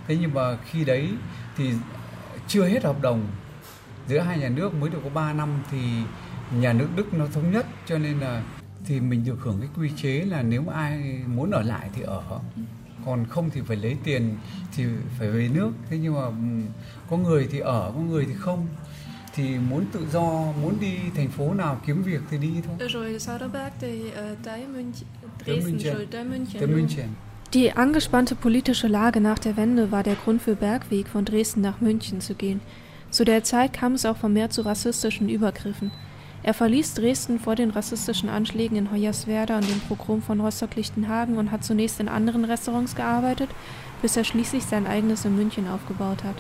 Thế 0.09 0.17
nhưng 0.21 0.35
mà 0.35 0.57
khi 0.71 0.85
đấy 0.85 1.09
thì 1.57 1.71
chưa 2.49 2.69
hết 2.69 2.85
hợp 2.85 3.03
đồng 3.03 3.27
giữa 4.09 4.19
hai 4.21 4.39
nhà 4.39 4.49
nước, 4.49 4.75
mới 4.75 4.91
được 4.91 4.99
có 5.05 5.11
3 5.11 5.33
năm 5.33 5.49
thì 5.71 5.79
nhà 6.61 6.73
nước 6.73 6.89
Đức 6.97 7.15
nó 7.15 7.27
thống 7.35 7.53
nhất, 7.53 7.67
cho 7.87 7.99
nên 7.99 8.19
là 8.21 8.43
thì 8.85 9.01
mình 9.01 9.25
được 9.25 9.39
hưởng 9.41 9.57
cái 9.61 9.69
quy 9.77 9.91
chế 9.97 10.25
là 10.29 10.43
nếu 10.43 10.63
mà 10.63 10.73
ai 10.73 11.23
muốn 11.27 11.51
ở 11.51 11.63
lại 11.63 11.91
thì 11.95 12.03
ở. 12.03 12.23
Còn 13.07 13.27
không 13.27 13.51
thì 13.51 13.61
phải 13.61 13.77
lấy 13.77 13.97
tiền 14.05 14.37
thì 14.77 14.85
phải 15.19 15.31
về 15.31 15.51
nước. 15.55 15.71
Thế 15.91 15.99
nhưng 15.99 16.15
mà 16.15 16.23
ừ, 16.23 16.33
có 17.11 17.17
người 17.17 17.49
thì 17.53 17.59
ở, 17.59 17.93
có 17.95 18.01
người 18.01 18.25
thì 18.25 18.35
không. 18.35 18.67
Thì 19.35 19.59
muốn 19.59 19.85
tự 19.93 20.07
do 20.13 20.53
muốn 20.63 20.81
đi 20.81 20.97
thành 21.17 21.29
phố 21.29 21.55
nào 21.55 21.81
kiếm 21.87 22.03
việc 22.03 22.21
thì 22.31 22.39
đi 22.39 22.51
thôi 22.67 22.89
Rồi 22.89 23.19
sau 23.21 23.39
đó 23.39 23.49
bác 23.53 23.71
thì 23.81 24.03
tới 24.45 24.67
München, 24.67 25.09
Dresden 25.47 25.79
rồi 25.79 26.07
tới 26.11 26.25
München. 26.25 26.61
tới 26.61 26.69
luôn. 26.69 26.77
München 26.77 27.09
Die 27.53 27.73
angespannte 27.77 28.37
politische 28.37 28.89
Lage 28.89 29.21
nach 29.21 29.39
der 29.41 29.57
Wende 29.57 29.91
war 29.91 30.03
der 30.05 30.15
Grund 30.25 30.41
für 30.43 30.55
Bergweg, 30.55 31.09
von 31.09 31.25
Dresden 31.25 31.63
nach 31.63 31.81
München 31.81 32.21
zu 32.21 32.35
gehen. 32.35 32.61
Zu 33.11 33.25
der 33.25 33.43
Zeit 33.43 33.73
kam 33.73 33.95
es 33.95 34.07
auch 34.07 34.17
vermehrt 34.17 34.53
zu 34.53 34.63
rassistischen 34.63 35.29
Übergriffen. 35.29 35.91
Er 36.45 36.55
verließ 36.55 36.95
Dresden 36.95 37.39
vor 37.41 37.57
den 37.57 37.71
rassistischen 37.71 38.29
Anschlägen 38.29 38.77
in 38.79 38.91
Hoyerswerda 38.93 39.57
und 39.57 39.69
dem 39.69 39.81
Pogrom 39.89 40.23
von 40.23 40.41
Rostock-Lichtenhagen 40.41 41.39
und 41.39 41.51
hat 41.51 41.65
zunächst 41.65 41.99
in 42.01 42.09
anderen 42.09 42.45
Restaurants 42.45 42.95
gearbeitet, 42.95 43.51
bis 44.01 44.17
er 44.17 44.25
schließlich 44.25 44.65
sein 44.65 44.87
eigenes 44.87 45.25
in 45.25 45.35
München 45.37 45.67
aufgebaut 45.69 46.23
hat. 46.25 46.37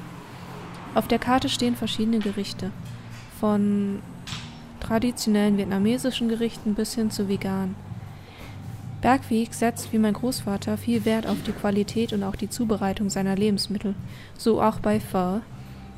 Auf 0.94 1.06
der 1.06 1.18
Karte 1.20 1.48
stehen 1.48 1.76
verschiedene 1.76 2.18
Gerichte, 2.18 2.70
von 3.38 4.00
traditionellen 4.80 5.56
vietnamesischen 5.56 6.28
Gerichten 6.28 6.74
bis 6.74 6.94
hin 6.94 7.10
zu 7.10 7.28
vegan. 7.28 7.76
Bergweg 9.00 9.54
setzt 9.54 9.92
wie 9.92 9.98
mein 9.98 10.14
Großvater 10.14 10.76
viel 10.76 11.04
Wert 11.04 11.26
auf 11.26 11.38
die 11.46 11.52
Qualität 11.52 12.12
und 12.12 12.24
auch 12.24 12.36
die 12.36 12.50
Zubereitung 12.50 13.08
seiner 13.08 13.36
Lebensmittel, 13.36 13.94
so 14.36 14.60
auch 14.60 14.80
bei 14.80 15.00
Pho. 15.00 15.40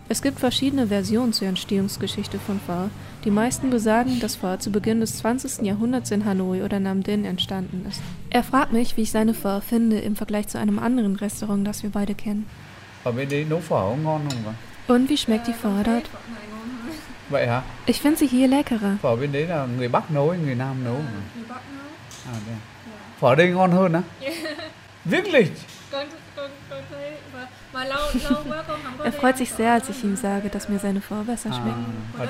Es 0.09 0.21
gibt 0.21 0.39
verschiedene 0.39 0.89
Versionen 0.89 1.33
zur 1.33 1.49
Entstehungsgeschichte 1.49 2.39
von 2.39 2.61
Pho. 2.61 2.91
Die 3.25 3.31
meisten 3.31 3.71
besagen, 3.71 4.21
dass 4.21 4.37
Pho 4.37 4.59
zu 4.59 4.71
Beginn 4.71 5.01
des 5.01 5.17
20. 5.19 5.65
Jahrhunderts 5.65 6.11
in 6.11 6.27
Hanoi 6.27 6.63
oder 6.63 6.81
Nam 6.81 7.03
Dinh 7.03 7.25
entstanden 7.25 7.87
ist. 7.89 8.03
Er 8.31 8.45
fragt 8.45 8.73
mich, 8.73 8.97
wie 8.97 9.03
ich 9.03 9.11
seine 9.11 9.33
Pho 9.33 9.61
finde 9.61 9.99
im 10.01 10.17
Vergleich 10.17 10.49
zu 10.49 10.59
einem 10.59 10.79
anderen 10.79 11.17
Restaurant, 11.17 11.67
das 11.67 11.83
wir 11.83 11.91
beide 11.91 12.15
kennen. 12.15 12.47
ở 13.05 13.13
bên 13.13 13.29
đấy 13.29 13.45
nấu 13.45 13.61
phở 13.61 13.95
Und 14.93 15.09
wie 15.09 15.17
schmeckt 15.17 15.47
die 15.47 15.55
Pho 15.63 15.71
dort? 15.85 16.05
vậy 17.31 17.47
hả 17.47 17.63
Ich 17.87 18.01
finde 18.03 18.17
sie 18.21 18.29
hier 18.29 18.49
leckerer. 18.51 18.97
phở 19.03 19.17
bên 19.17 19.33
đấy 19.33 19.47
là 19.47 19.67
người 19.67 19.89
bắc 19.89 20.11
nấu 20.11 20.31
hay 20.31 20.39
người 20.39 20.55
nam 20.55 20.85
nấu 20.85 20.95
hả? 20.95 21.21
Người 21.37 21.45
Bắc 21.49 21.61
nấu. 21.77 21.87
à, 22.27 22.35
đây. 22.47 22.57
phở 23.21 23.35
đây 23.35 23.49
ngon 23.51 23.71
hơn 23.73 23.93
á 23.93 24.03
wirklich 25.05 25.49
Er 29.05 29.15
freut 29.21 29.37
sich 29.39 29.51
phở 29.51 29.57
sehr, 29.57 29.73
als 29.73 29.89
ich 29.89 30.05
ihm 30.05 30.17
sage, 30.17 30.49
dass 30.49 30.69
mir 30.69 30.79
seine 30.79 31.01
besser 31.25 31.53
phở 31.61 32.27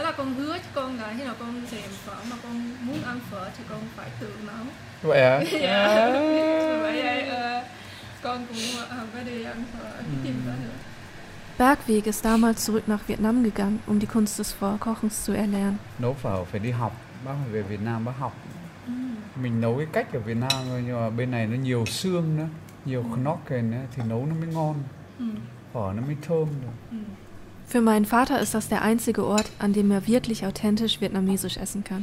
phở 3.30 4.06
tự 4.20 4.28
nấu. 4.46 4.64
vậy 5.02 5.20
hả. 5.22 5.38
Vậy 6.82 7.24
con 8.22 8.46
cũng 8.46 8.58
có 9.14 9.20
đi 9.26 9.44
ăn 9.44 9.64
phở 9.72 9.88
tìm 10.24 10.42
đó 10.46 10.52
nữa. 10.62 10.91
Bergweg 11.58 12.06
ist 12.06 12.24
damals 12.24 12.64
zurück 12.64 12.88
nach 12.88 13.06
Vietnam 13.08 13.42
gegangen, 13.44 13.80
um 13.86 13.98
die 13.98 14.06
Kunst 14.06 14.38
des 14.38 14.52
Vorkochens 14.60 15.24
zu 15.24 15.32
erlernen. 15.32 15.78
nấu 15.98 16.14
phở 16.14 16.44
phải 16.44 16.60
đi 16.60 16.70
học 16.70 16.92
bác 17.24 17.32
phải 17.42 17.52
về 17.52 17.62
Việt 17.62 17.80
Nam 17.84 18.04
bác 18.04 18.12
học 18.18 18.32
mình 19.42 19.60
nấu 19.60 19.76
cái 19.76 19.86
cách 19.92 20.12
ở 20.12 20.20
Việt 20.20 20.36
Nam 20.36 20.50
thôi 20.68 20.82
nhưng 20.86 20.96
mà 21.00 21.10
bên 21.10 21.30
này 21.30 21.46
nó 21.46 21.56
nhiều 21.56 21.84
xương 21.86 22.36
nữa 22.36 22.48
nhiều 22.84 23.04
knocken 23.14 23.70
nữa 23.70 23.82
thì 23.96 24.02
nấu 24.08 24.26
nó 24.26 24.34
mới 24.34 24.48
ngon 24.54 24.74
Ừ. 25.18 25.24
phở 25.72 25.92
nó 25.96 26.02
mới 26.06 26.16
thơm 26.22 26.48
được 26.62 26.96
Für 27.72 27.80
meinen 27.84 28.04
Vater 28.04 28.40
ist 28.40 28.54
das 28.54 28.68
der 28.70 28.82
einzige 28.82 29.22
Ort, 29.24 29.46
an 29.58 29.72
dem 29.72 29.90
er 29.92 30.02
wirklich 30.06 30.44
authentisch 30.44 31.00
vietnamesisch 31.00 31.56
essen 31.56 31.82
kann. 31.84 32.02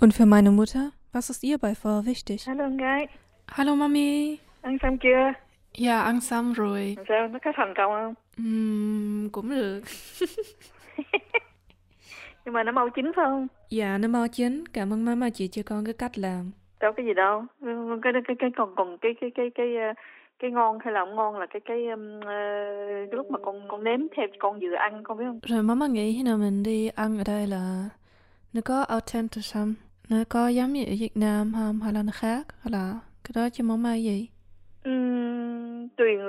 Und 0.00 0.12
für 0.14 0.26
meine 0.26 0.50
Mutter, 0.50 0.90
was 1.12 1.30
ist 1.30 1.42
ihr 1.44 1.58
bei 1.58 1.74
Pho 1.74 2.04
wichtig? 2.04 2.44
Gái, 2.78 3.06
Hallo 3.48 3.74
Mami. 3.76 4.38
xong 4.82 4.98
chưa? 4.98 5.32
Ja, 5.74 6.00
ăn 6.00 6.20
xong 6.20 6.52
rồi. 6.52 6.96
Sao, 7.08 7.28
nó 7.28 7.38
có 7.44 7.52
thành 7.56 7.74
công 7.76 7.92
không? 7.92 8.14
Ừm, 8.36 9.28
cũng 9.32 9.50
được. 9.50 9.80
Nhưng 12.44 12.54
mà 12.54 12.62
nó 12.62 12.72
mau 12.72 12.88
chín 12.90 13.04
phải 13.16 13.24
không? 13.24 13.46
Dạ, 13.70 13.98
nó 13.98 14.08
mau 14.08 14.28
chín. 14.28 14.64
Cảm 14.72 14.92
ơn 14.92 15.04
mama 15.04 15.30
chị 15.30 15.48
cho 15.48 15.62
con 15.66 15.84
cái 15.84 15.94
cách 15.94 16.18
làm. 16.18 16.50
Đâu 16.80 16.92
có 16.96 17.02
gì 17.02 17.14
đâu. 17.14 17.44
Cái 18.02 18.12
cái 18.26 18.36
cái 18.38 18.50
còn 18.56 18.74
còn 18.76 18.98
cái 18.98 19.12
cái 19.20 19.30
cái 19.34 19.50
cái 19.54 19.76
ờ, 19.76 19.92
cái 20.38 20.50
ngon 20.50 20.78
hay 20.84 20.92
là 20.94 21.00
không 21.00 21.16
ngon 21.16 21.38
là 21.38 21.46
cái 21.46 21.60
cái 21.64 21.86
um, 21.86 22.20
ờ, 22.20 22.32
cái 23.10 23.16
lúc 23.16 23.30
mà 23.30 23.38
con 23.44 23.68
con 23.68 23.84
nếm 23.84 24.00
theo 24.16 24.26
con 24.38 24.60
vừa 24.60 24.74
ăn 24.78 25.02
con 25.04 25.18
biết 25.18 25.24
không? 25.28 25.40
Rồi 25.42 25.62
mama 25.62 25.86
nghĩ 25.86 26.14
khi 26.16 26.22
nào 26.22 26.36
mình 26.38 26.62
đi 26.62 26.88
ăn 26.88 27.18
ở 27.18 27.24
đây 27.26 27.46
là 27.46 27.88
nó 28.52 28.60
có 28.64 28.82
authentic 28.82 29.44
không? 29.54 29.74
Nó 30.08 30.16
có 30.28 30.48
giống 30.48 30.72
như 30.72 30.84
ở 30.84 30.92
Việt 31.00 31.16
Nam 31.16 31.52
không? 31.54 31.80
Hay 31.80 31.92
là 31.92 32.02
nó 32.02 32.12
khác? 32.14 32.46
Hay 32.60 32.72
là 32.72 32.94
cái 33.24 33.32
đó 33.34 33.48
cho 33.52 33.64
mama 33.64 33.94
gì? 33.94 34.28
Ừm, 34.84 35.13
tùy 35.13 35.13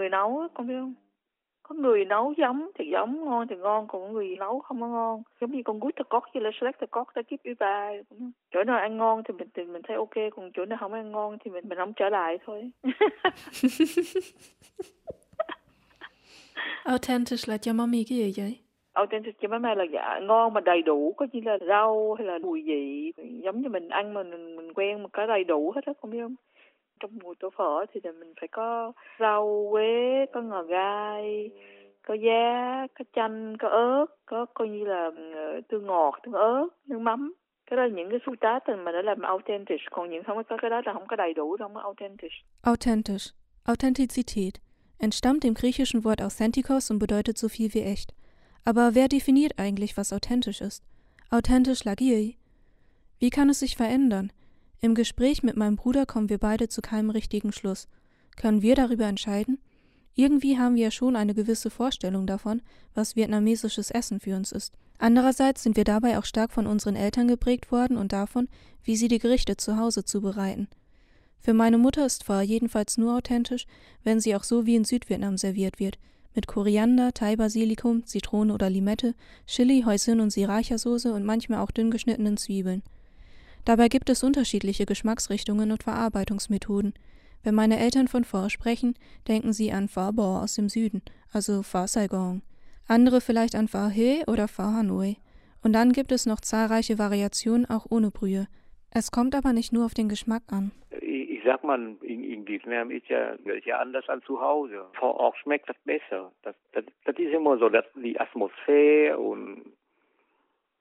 người 0.06 0.10
nấu 0.10 0.40
á, 0.40 0.48
con 0.54 0.68
biết 0.68 0.74
không? 0.80 0.94
Có 1.64 1.76
người 1.76 2.06
nấu 2.06 2.34
giống 2.38 2.70
thì 2.80 2.86
giống, 2.92 3.26
ngon 3.26 3.48
thì 3.48 3.56
ngon, 3.56 3.88
còn 3.88 4.02
có 4.02 4.08
người 4.10 4.36
nấu 4.40 4.60
không 4.60 4.82
có 4.82 4.88
ngon. 4.88 5.24
Giống 5.42 5.52
như 5.52 5.62
con 5.66 5.80
gút 5.80 5.96
cốt 6.10 6.24
với 6.34 6.44
là 6.44 6.50
select 6.60 6.92
cốt 6.92 7.08
đã 7.16 7.22
kiếp 7.22 7.40
über. 7.44 7.64
Chỗ 8.54 8.64
nào 8.64 8.78
ăn 8.78 8.98
ngon 8.98 9.24
thì 9.24 9.34
mình 9.34 9.48
thì 9.54 9.64
mình 9.64 9.82
thấy 9.88 9.98
ok, 9.98 10.16
còn 10.36 10.52
chỗ 10.54 10.66
nào 10.66 10.78
không 10.82 10.94
ăn 10.94 11.12
ngon 11.12 11.38
thì 11.46 11.52
mình 11.52 11.70
mình 11.70 11.78
không 11.78 11.94
trở 11.94 12.10
lại 12.10 12.38
thôi. 12.46 12.72
Authentisch 16.84 17.50
là 17.50 17.58
cho 17.58 17.74
mami 17.74 18.04
cái 18.10 18.18
gì 18.18 18.34
vậy? 18.38 18.66
authentic 18.96 19.36
cho 19.42 19.48
mấy 19.48 19.60
mai 19.60 19.76
là 19.76 19.84
dạ 19.94 20.20
ngon 20.22 20.54
mà 20.54 20.62
đầy 20.62 20.82
đủ 20.82 21.14
có 21.18 21.28
như 21.32 21.42
là 21.44 21.58
rau 21.68 22.14
hay 22.14 22.28
là 22.28 22.38
mùi 22.38 22.62
vị 22.62 23.12
giống 23.44 23.62
như 23.62 23.70
mình 23.70 23.90
ăn 23.90 24.14
mà 24.14 24.24
mình, 24.24 24.56
mình 24.56 24.74
quen 24.74 25.04
một 25.04 25.10
cái 25.14 25.28
đầy 25.28 25.44
đủ 25.44 25.72
hết 25.76 25.86
á 25.86 25.94
không 26.02 26.12
biết 26.12 26.20
không 26.22 26.36
trong 27.00 27.12
mùi 27.24 27.36
tổ 27.40 27.50
phở 27.58 27.86
thì 27.94 28.00
mình 28.20 28.34
phải 28.40 28.48
có 28.52 28.92
rau 29.20 29.68
quế 29.72 30.26
có 30.34 30.42
ngò 30.42 30.64
gai 30.64 31.50
có 32.08 32.14
giá 32.14 32.88
có 33.00 33.06
chanh 33.16 33.58
có 33.60 33.68
ớt 33.70 34.06
có 34.26 34.46
coi 34.54 34.70
như 34.70 34.86
là 34.86 35.12
tương 35.70 35.86
ngọt 35.86 36.20
tương 36.24 36.34
ớt 36.34 36.68
nước 36.88 37.00
mắm 37.00 37.34
cái 37.70 37.78
đó 37.78 37.84
là 37.84 37.90
những 37.96 38.10
cái 38.10 38.20
xu 38.26 38.36
tá 38.42 38.60
mà 38.68 38.92
để 38.92 39.02
làm 39.02 39.22
authentic 39.22 39.80
còn 39.92 40.10
những 40.10 40.24
không 40.24 40.44
có 40.50 40.58
cái 40.62 40.70
đó 40.70 40.82
là 40.86 40.94
không 40.94 41.08
có 41.08 41.16
đầy 41.16 41.34
đủ 41.34 41.58
không 41.60 41.74
có 41.74 41.82
authentic 41.82 42.32
Authentisch. 42.62 43.34
Authentizität 43.66 44.60
entstammt 45.00 45.44
dem 45.44 45.54
griechischen 45.54 46.02
Wort 46.02 46.22
authentikos 46.22 46.92
und 46.92 47.00
bedeutet 47.00 47.38
so 47.38 47.48
viel 47.48 47.70
wie 47.74 47.84
echt. 47.84 48.14
Aber 48.64 48.96
wer 48.96 49.08
definiert 49.08 49.60
eigentlich, 49.60 49.98
was 49.98 50.14
authentisch 50.14 50.62
ist? 50.62 50.84
Authentisch 51.30 51.86
lagieri. 51.86 52.38
Wie 53.20 53.30
kann 53.30 53.50
es 53.50 53.60
sich 53.60 53.78
verändern? 53.78 54.32
Im 54.86 54.94
Gespräch 54.94 55.42
mit 55.42 55.58
meinem 55.58 55.78
Bruder 55.78 56.06
kommen 56.06 56.30
wir 56.30 56.38
beide 56.38 56.70
zu 56.70 56.80
keinem 56.80 57.10
richtigen 57.10 57.52
Schluss. 57.52 57.88
Können 58.36 58.62
wir 58.62 58.76
darüber 58.76 59.06
entscheiden? 59.06 59.58
Irgendwie 60.14 60.60
haben 60.60 60.76
wir 60.76 60.84
ja 60.84 60.92
schon 60.92 61.16
eine 61.16 61.34
gewisse 61.34 61.72
Vorstellung 61.72 62.28
davon, 62.28 62.62
was 62.94 63.16
vietnamesisches 63.16 63.90
Essen 63.90 64.20
für 64.20 64.36
uns 64.36 64.52
ist. 64.52 64.76
Andererseits 65.00 65.64
sind 65.64 65.76
wir 65.76 65.86
dabei 65.86 66.20
auch 66.20 66.26
stark 66.26 66.52
von 66.52 66.68
unseren 66.68 66.96
Eltern 66.96 67.28
geprägt 67.28 67.72
worden 67.72 67.98
und 67.98 68.14
davon, 68.14 68.48
wie 68.84 68.96
sie 68.96 69.08
die 69.08 69.18
Gerichte 69.18 69.58
zu 69.58 69.76
Hause 69.78 70.06
zubereiten. 70.06 70.68
Für 71.40 71.56
meine 71.56 71.80
Mutter 71.80 72.06
ist 72.06 72.24
Pho 72.24 72.42
jedenfalls 72.42 73.00
nur 73.00 73.16
authentisch, 73.18 73.66
wenn 74.04 74.20
sie 74.20 74.36
auch 74.36 74.44
so 74.44 74.68
wie 74.68 74.76
in 74.76 74.86
Südvietnam 74.86 75.40
serviert 75.40 75.80
wird, 75.80 75.98
mit 76.36 76.46
Koriander, 76.46 77.12
Thai-Basilikum, 77.12 78.06
Zitrone 78.06 78.54
oder 78.54 78.70
Limette, 78.70 79.16
Chili, 79.48 79.82
Hoisin 79.82 80.20
und 80.20 80.32
Sriracha-Soße 80.32 81.12
und 81.12 81.26
manchmal 81.26 81.62
auch 81.62 81.72
dünn 81.72 81.90
geschnittenen 81.90 82.38
Zwiebeln. 82.38 82.84
Dabei 83.66 83.88
gibt 83.88 84.10
es 84.10 84.24
unterschiedliche 84.24 84.86
Geschmacksrichtungen 84.86 85.72
und 85.72 85.82
Verarbeitungsmethoden. 85.84 86.94
Wenn 87.44 87.56
meine 87.56 87.80
Eltern 87.80 88.08
von 88.08 88.24
Pho 88.24 88.50
sprechen, 88.50 88.96
denken 89.28 89.54
sie 89.54 89.72
an 89.72 89.88
Pho 89.88 90.12
Bo 90.12 90.38
aus 90.38 90.56
dem 90.56 90.70
Süden, 90.70 91.02
also 91.34 91.64
Pho 91.64 91.88
Saigon. 91.88 92.44
Andere 92.88 93.22
vielleicht 93.22 93.56
an 93.56 93.68
Pho 93.68 93.88
He 93.88 94.24
oder 94.28 94.48
Pho 94.48 94.64
Hanoi. 94.64 95.16
Und 95.64 95.74
dann 95.74 95.94
gibt 95.94 96.12
es 96.12 96.28
noch 96.28 96.42
zahlreiche 96.42 97.00
Variationen 97.00 97.66
auch 97.68 97.88
ohne 97.90 98.12
Brühe. 98.12 98.48
Es 98.92 99.12
kommt 99.12 99.36
aber 99.36 99.52
nicht 99.52 99.74
nur 99.74 99.86
auf 99.86 99.96
den 99.96 100.10
Geschmack 100.10 100.44
an. 100.52 100.72
Ich, 101.02 101.42
sag 101.44 101.64
mal, 101.64 101.96
in, 102.02 102.24
in 102.24 102.48
Vietnam 102.48 102.92
ist 102.92 103.08
ja, 103.08 103.32
ist 103.32 103.66
ja 103.66 103.80
anders 103.80 104.08
als 104.08 104.24
zu 104.26 104.40
Hause. 104.40 104.86
Vor 104.94 105.16
Ort 105.16 105.38
schmeckt 105.38 105.68
das 105.68 105.78
besser. 105.86 106.32
Das, 106.44 106.56
das, 106.72 106.86
das 107.04 107.18
ist 107.18 107.34
immer 107.34 107.58
so, 107.58 107.70
dass 107.70 107.86
die 107.96 108.20
Atmosphäre 108.20 109.18
und 109.18 109.64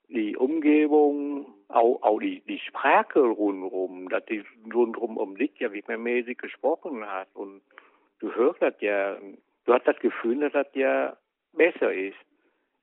die 0.09 0.37
Umgebung, 0.37 1.47
auch, 1.69 2.03
auch 2.03 2.19
die, 2.19 2.43
die 2.49 2.59
Sprache 2.59 3.21
rundherum, 3.21 4.09
dass 4.09 4.25
die 4.27 4.45
rundherum 4.73 5.17
um 5.17 5.37
dich 5.37 5.53
ja 5.59 5.73
vietnamesisch 5.73 6.37
gesprochen 6.37 7.05
hat. 7.07 7.29
Und 7.35 7.63
du 8.21 8.35
hörst 8.35 8.63
das 8.63 8.75
ja, 8.81 9.17
du 9.65 9.73
hast 9.73 9.87
das 9.87 9.99
Gefühl, 9.99 10.41
dass 10.41 10.53
das 10.53 10.67
ja 10.75 11.17
besser 11.53 11.93
ist. 11.93 12.17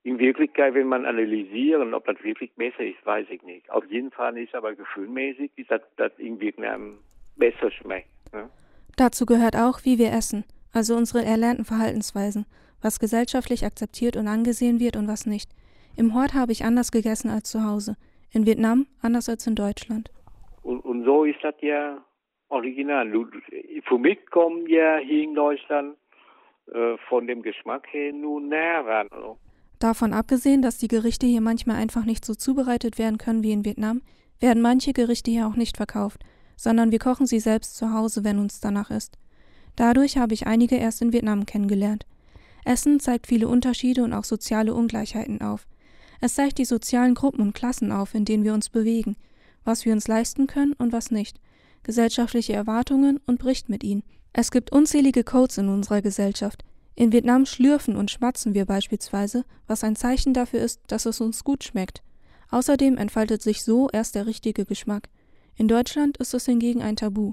In 0.04 0.18
Wirklichkeit, 0.18 0.74
wenn 0.74 0.88
man 0.88 1.06
analysieren, 1.06 1.94
ob 1.94 2.06
das 2.06 2.22
wirklich 2.24 2.52
besser 2.54 2.80
ist, 2.80 3.04
weiß 3.06 3.26
ich 3.30 3.42
nicht. 3.42 3.70
Auf 3.70 3.84
jeden 3.86 4.10
Fall 4.10 4.36
ist 4.36 4.54
aber 4.54 4.74
gefühlmäßig, 4.74 5.52
dass 5.68 5.80
das 5.96 6.10
in 6.18 6.40
Vietnam 6.40 6.98
besser 7.36 7.70
schmeckt. 7.70 8.08
Ne? 8.32 8.50
Dazu 8.96 9.26
gehört 9.26 9.56
auch, 9.56 9.84
wie 9.84 9.98
wir 9.98 10.12
essen, 10.12 10.44
also 10.72 10.96
unsere 10.96 11.24
erlernten 11.24 11.64
Verhaltensweisen, 11.64 12.46
was 12.80 12.98
gesellschaftlich 12.98 13.64
akzeptiert 13.64 14.16
und 14.16 14.26
angesehen 14.26 14.80
wird 14.80 14.96
und 14.96 15.06
was 15.06 15.24
nicht. 15.24 15.50
Im 15.96 16.14
Hort 16.14 16.34
habe 16.34 16.52
ich 16.52 16.64
anders 16.64 16.90
gegessen 16.90 17.30
als 17.30 17.50
zu 17.50 17.64
Hause. 17.64 17.96
In 18.32 18.46
Vietnam 18.46 18.86
anders 19.00 19.28
als 19.28 19.46
in 19.46 19.54
Deutschland. 19.54 20.10
Und, 20.62 20.80
und 20.80 21.04
so 21.04 21.24
ist 21.24 21.38
das 21.42 21.54
ja 21.60 22.02
original. 22.48 23.10
Für 23.88 23.98
mich 23.98 24.18
kommen 24.30 24.66
ja 24.66 24.98
hier 24.98 25.24
in 25.24 25.34
Deutschland 25.34 25.96
äh, 26.72 26.96
von 27.08 27.26
dem 27.26 27.42
Geschmack 27.42 27.86
her 27.90 28.12
nur 28.12 28.40
näher 28.40 28.84
ran. 28.86 29.08
Oder? 29.08 29.36
Davon 29.78 30.12
abgesehen, 30.12 30.62
dass 30.62 30.78
die 30.78 30.88
Gerichte 30.88 31.26
hier 31.26 31.40
manchmal 31.40 31.76
einfach 31.76 32.04
nicht 32.04 32.24
so 32.24 32.34
zubereitet 32.34 32.98
werden 32.98 33.18
können 33.18 33.42
wie 33.42 33.52
in 33.52 33.64
Vietnam, 33.64 34.02
werden 34.38 34.62
manche 34.62 34.92
Gerichte 34.92 35.30
hier 35.30 35.46
auch 35.46 35.56
nicht 35.56 35.76
verkauft, 35.76 36.20
sondern 36.56 36.92
wir 36.92 36.98
kochen 36.98 37.26
sie 37.26 37.40
selbst 37.40 37.76
zu 37.76 37.92
Hause, 37.92 38.22
wenn 38.22 38.38
uns 38.38 38.60
danach 38.60 38.90
ist. 38.90 39.18
Dadurch 39.76 40.18
habe 40.18 40.34
ich 40.34 40.46
einige 40.46 40.76
erst 40.76 41.02
in 41.02 41.12
Vietnam 41.12 41.46
kennengelernt. 41.46 42.06
Essen 42.64 43.00
zeigt 43.00 43.26
viele 43.26 43.48
Unterschiede 43.48 44.04
und 44.04 44.12
auch 44.12 44.24
soziale 44.24 44.72
Ungleichheiten 44.74 45.40
auf. 45.40 45.66
Es 46.22 46.36
zeigt 46.36 46.58
die 46.58 46.64
sozialen 46.64 47.14
Gruppen 47.14 47.40
und 47.40 47.52
Klassen 47.52 47.90
auf, 47.90 48.14
in 48.14 48.24
denen 48.24 48.44
wir 48.44 48.54
uns 48.54 48.68
bewegen, 48.68 49.16
was 49.64 49.84
wir 49.84 49.92
uns 49.92 50.06
leisten 50.06 50.46
können 50.46 50.72
und 50.72 50.92
was 50.92 51.10
nicht, 51.10 51.40
gesellschaftliche 51.82 52.52
Erwartungen 52.52 53.18
und 53.26 53.40
bricht 53.40 53.68
mit 53.68 53.82
ihnen. 53.82 54.04
Es 54.32 54.52
gibt 54.52 54.70
unzählige 54.70 55.24
Codes 55.24 55.58
in 55.58 55.68
unserer 55.68 56.00
Gesellschaft, 56.00 56.64
in 56.94 57.10
Vietnam 57.10 57.44
schlürfen 57.44 57.96
und 57.96 58.12
schmatzen 58.12 58.54
wir 58.54 58.66
beispielsweise, 58.66 59.44
was 59.66 59.82
ein 59.82 59.96
Zeichen 59.96 60.32
dafür 60.32 60.60
ist, 60.60 60.80
dass 60.86 61.06
es 61.06 61.20
uns 61.20 61.42
gut 61.42 61.64
schmeckt. 61.64 62.04
Außerdem 62.50 62.98
entfaltet 62.98 63.42
sich 63.42 63.64
so 63.64 63.90
erst 63.90 64.14
der 64.14 64.26
richtige 64.26 64.64
Geschmack. 64.64 65.08
In 65.56 65.66
Deutschland 65.66 66.18
ist 66.18 66.34
es 66.34 66.44
hingegen 66.44 66.82
ein 66.82 66.94
Tabu. 66.94 67.32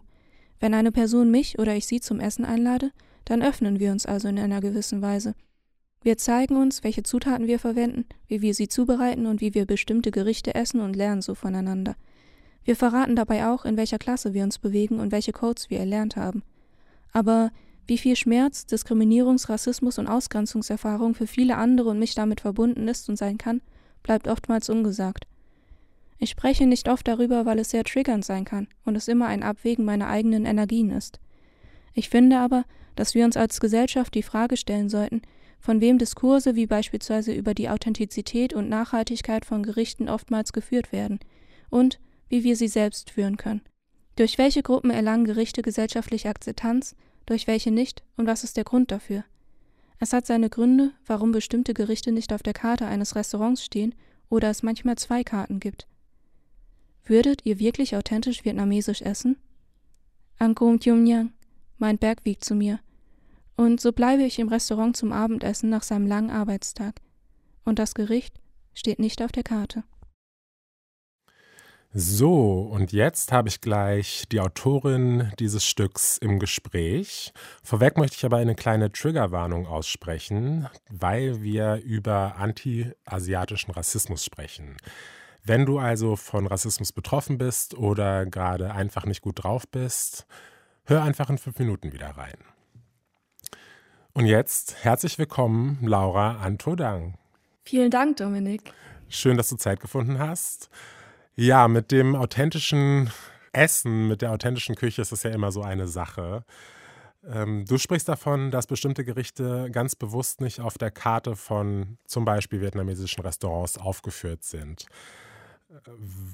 Wenn 0.59 0.73
eine 0.73 0.91
Person 0.91 1.29
mich 1.29 1.59
oder 1.59 1.75
ich 1.75 1.85
sie 1.85 2.01
zum 2.01 2.19
Essen 2.19 2.43
einlade, 2.43 2.91
dann 3.25 3.43
öffnen 3.43 3.79
wir 3.79 3.91
uns 3.91 4.07
also 4.07 4.27
in 4.29 4.39
einer 4.39 4.61
gewissen 4.61 5.03
Weise. 5.03 5.35
Wir 6.01 6.17
zeigen 6.17 6.55
uns, 6.55 6.83
welche 6.83 7.03
Zutaten 7.03 7.47
wir 7.47 7.59
verwenden, 7.59 8.05
wie 8.27 8.41
wir 8.41 8.53
sie 8.53 8.69
zubereiten 8.69 9.25
und 9.25 9.41
wie 9.41 9.53
wir 9.53 9.65
bestimmte 9.65 10.11
Gerichte 10.11 10.55
essen 10.55 10.79
und 10.79 10.95
lernen 10.95 11.21
so 11.21 11.35
voneinander. 11.35 11.95
Wir 12.63 12.75
verraten 12.75 13.15
dabei 13.15 13.47
auch, 13.47 13.65
in 13.65 13.75
welcher 13.75 13.97
Klasse 13.97 14.33
wir 14.33 14.43
uns 14.43 14.59
bewegen 14.59 14.99
und 14.99 15.11
welche 15.11 15.33
Codes 15.33 15.69
wir 15.69 15.79
erlernt 15.79 16.15
haben. 16.15 16.43
Aber 17.11 17.51
wie 17.87 17.97
viel 17.97 18.15
Schmerz, 18.15 18.65
Diskriminierungs-, 18.65 19.49
Rassismus- 19.49 19.97
und 19.97 20.07
Ausgrenzungserfahrung 20.07 21.15
für 21.15 21.27
viele 21.27 21.57
andere 21.57 21.89
und 21.89 21.99
mich 21.99 22.15
damit 22.15 22.41
verbunden 22.41 22.87
ist 22.87 23.09
und 23.09 23.17
sein 23.17 23.37
kann, 23.37 23.61
bleibt 24.03 24.27
oftmals 24.27 24.69
ungesagt. 24.69 25.25
Ich 26.17 26.29
spreche 26.29 26.65
nicht 26.65 26.87
oft 26.87 27.07
darüber, 27.07 27.45
weil 27.45 27.59
es 27.59 27.71
sehr 27.71 27.83
triggernd 27.83 28.23
sein 28.23 28.45
kann 28.45 28.67
und 28.85 28.95
es 28.95 29.07
immer 29.07 29.27
ein 29.27 29.41
Abwägen 29.41 29.85
meiner 29.85 30.07
eigenen 30.07 30.45
Energien 30.45 30.91
ist. 30.91 31.19
Ich 31.93 32.09
finde 32.09 32.37
aber, 32.37 32.63
dass 32.95 33.15
wir 33.15 33.25
uns 33.25 33.35
als 33.35 33.59
Gesellschaft 33.59 34.13
die 34.13 34.23
Frage 34.23 34.55
stellen 34.55 34.89
sollten, 34.89 35.21
von 35.59 35.81
wem 35.81 35.97
Diskurse 35.97 36.55
wie 36.55 36.67
beispielsweise 36.67 37.33
über 37.33 37.53
die 37.53 37.69
Authentizität 37.69 38.53
und 38.53 38.69
Nachhaltigkeit 38.69 39.45
von 39.45 39.63
Gerichten 39.63 40.09
oftmals 40.09 40.53
geführt 40.53 40.91
werden 40.91 41.19
und 41.69 41.99
wie 42.29 42.43
wir 42.43 42.55
sie 42.55 42.67
selbst 42.67 43.11
führen 43.11 43.37
können. 43.37 43.61
Durch 44.15 44.37
welche 44.37 44.63
Gruppen 44.63 44.91
erlangen 44.91 45.25
Gerichte 45.25 45.61
gesellschaftliche 45.61 46.29
Akzeptanz 46.29 46.95
durch 47.29 47.45
welche 47.45 47.69
nicht 47.69 48.03
und 48.17 48.25
was 48.25 48.43
ist 48.43 48.57
der 48.57 48.63
Grund 48.63 48.91
dafür. 48.91 49.23
Es 49.99 50.13
hat 50.13 50.25
seine 50.25 50.49
Gründe, 50.49 50.93
warum 51.05 51.31
bestimmte 51.31 51.75
Gerichte 51.75 52.11
nicht 52.11 52.33
auf 52.33 52.41
der 52.41 52.53
Karte 52.53 52.87
eines 52.87 53.15
Restaurants 53.15 53.63
stehen 53.63 53.93
oder 54.29 54.49
es 54.49 54.63
manchmal 54.63 54.97
zwei 54.97 55.23
Karten 55.23 55.59
gibt. 55.59 55.87
Würdet 57.05 57.45
ihr 57.45 57.59
wirklich 57.59 57.95
authentisch 57.95 58.45
vietnamesisch 58.45 59.03
essen? 59.03 59.37
Angkom 60.39 60.79
Thium 60.79 61.03
Nhang, 61.03 61.33
mein 61.77 61.99
Berg 61.99 62.25
wiegt 62.25 62.43
zu 62.43 62.55
mir. 62.55 62.79
Und 63.59 63.81
so 63.81 63.91
bleibe 63.91 64.23
ich 64.23 64.39
im 64.39 64.47
Restaurant 64.47 64.95
zum 64.95 65.11
Abendessen 65.11 65.69
nach 65.69 65.83
seinem 65.83 66.07
langen 66.07 66.29
Arbeitstag. 66.29 67.01
Und 67.65 67.77
das 67.77 67.93
Gericht 67.93 68.39
steht 68.73 68.99
nicht 68.99 69.21
auf 69.21 69.33
der 69.33 69.43
Karte. 69.43 69.83
So, 71.91 72.61
und 72.61 72.93
jetzt 72.93 73.33
habe 73.33 73.49
ich 73.49 73.59
gleich 73.59 74.23
die 74.31 74.39
Autorin 74.39 75.33
dieses 75.39 75.65
Stücks 75.65 76.17
im 76.17 76.39
Gespräch. 76.39 77.33
Vorweg 77.61 77.97
möchte 77.97 78.15
ich 78.15 78.23
aber 78.23 78.37
eine 78.37 78.55
kleine 78.55 78.93
Triggerwarnung 78.93 79.67
aussprechen, 79.67 80.69
weil 80.89 81.41
wir 81.41 81.81
über 81.83 82.37
anti-asiatischen 82.37 83.71
Rassismus 83.71 84.23
sprechen. 84.23 84.77
Wenn 85.43 85.65
du 85.65 85.79
also 85.79 86.15
von 86.15 86.47
Rassismus 86.47 86.93
betroffen 86.93 87.37
bist 87.37 87.73
oder 87.73 88.25
gerade 88.25 88.71
einfach 88.71 89.05
nicht 89.05 89.21
gut 89.21 89.43
drauf 89.43 89.67
bist, 89.67 90.25
hör 90.85 91.03
einfach 91.03 91.29
in 91.29 91.37
fünf 91.37 91.59
Minuten 91.59 91.91
wieder 91.91 92.11
rein. 92.11 92.37
Und 94.19 94.25
jetzt 94.25 94.83
herzlich 94.83 95.17
willkommen, 95.17 95.77
Laura 95.81 96.41
Antodang. 96.41 97.17
Vielen 97.63 97.89
Dank, 97.89 98.17
Dominik. 98.17 98.73
Schön, 99.07 99.37
dass 99.37 99.47
du 99.47 99.55
Zeit 99.55 99.79
gefunden 99.79 100.19
hast. 100.19 100.69
Ja, 101.37 101.69
mit 101.69 101.89
dem 101.93 102.17
authentischen 102.17 103.11
Essen, 103.53 104.09
mit 104.09 104.21
der 104.21 104.33
authentischen 104.33 104.75
Küche 104.75 105.01
ist 105.01 105.13
es 105.13 105.23
ja 105.23 105.31
immer 105.31 105.53
so 105.53 105.61
eine 105.61 105.87
Sache. 105.87 106.43
Ähm, 107.25 107.63
du 107.65 107.77
sprichst 107.77 108.09
davon, 108.09 108.51
dass 108.51 108.67
bestimmte 108.67 109.05
Gerichte 109.05 109.69
ganz 109.71 109.95
bewusst 109.95 110.41
nicht 110.41 110.59
auf 110.59 110.77
der 110.77 110.91
Karte 110.91 111.37
von 111.37 111.97
zum 112.03 112.25
Beispiel 112.25 112.59
vietnamesischen 112.59 113.23
Restaurants 113.23 113.77
aufgeführt 113.77 114.43
sind. 114.43 114.85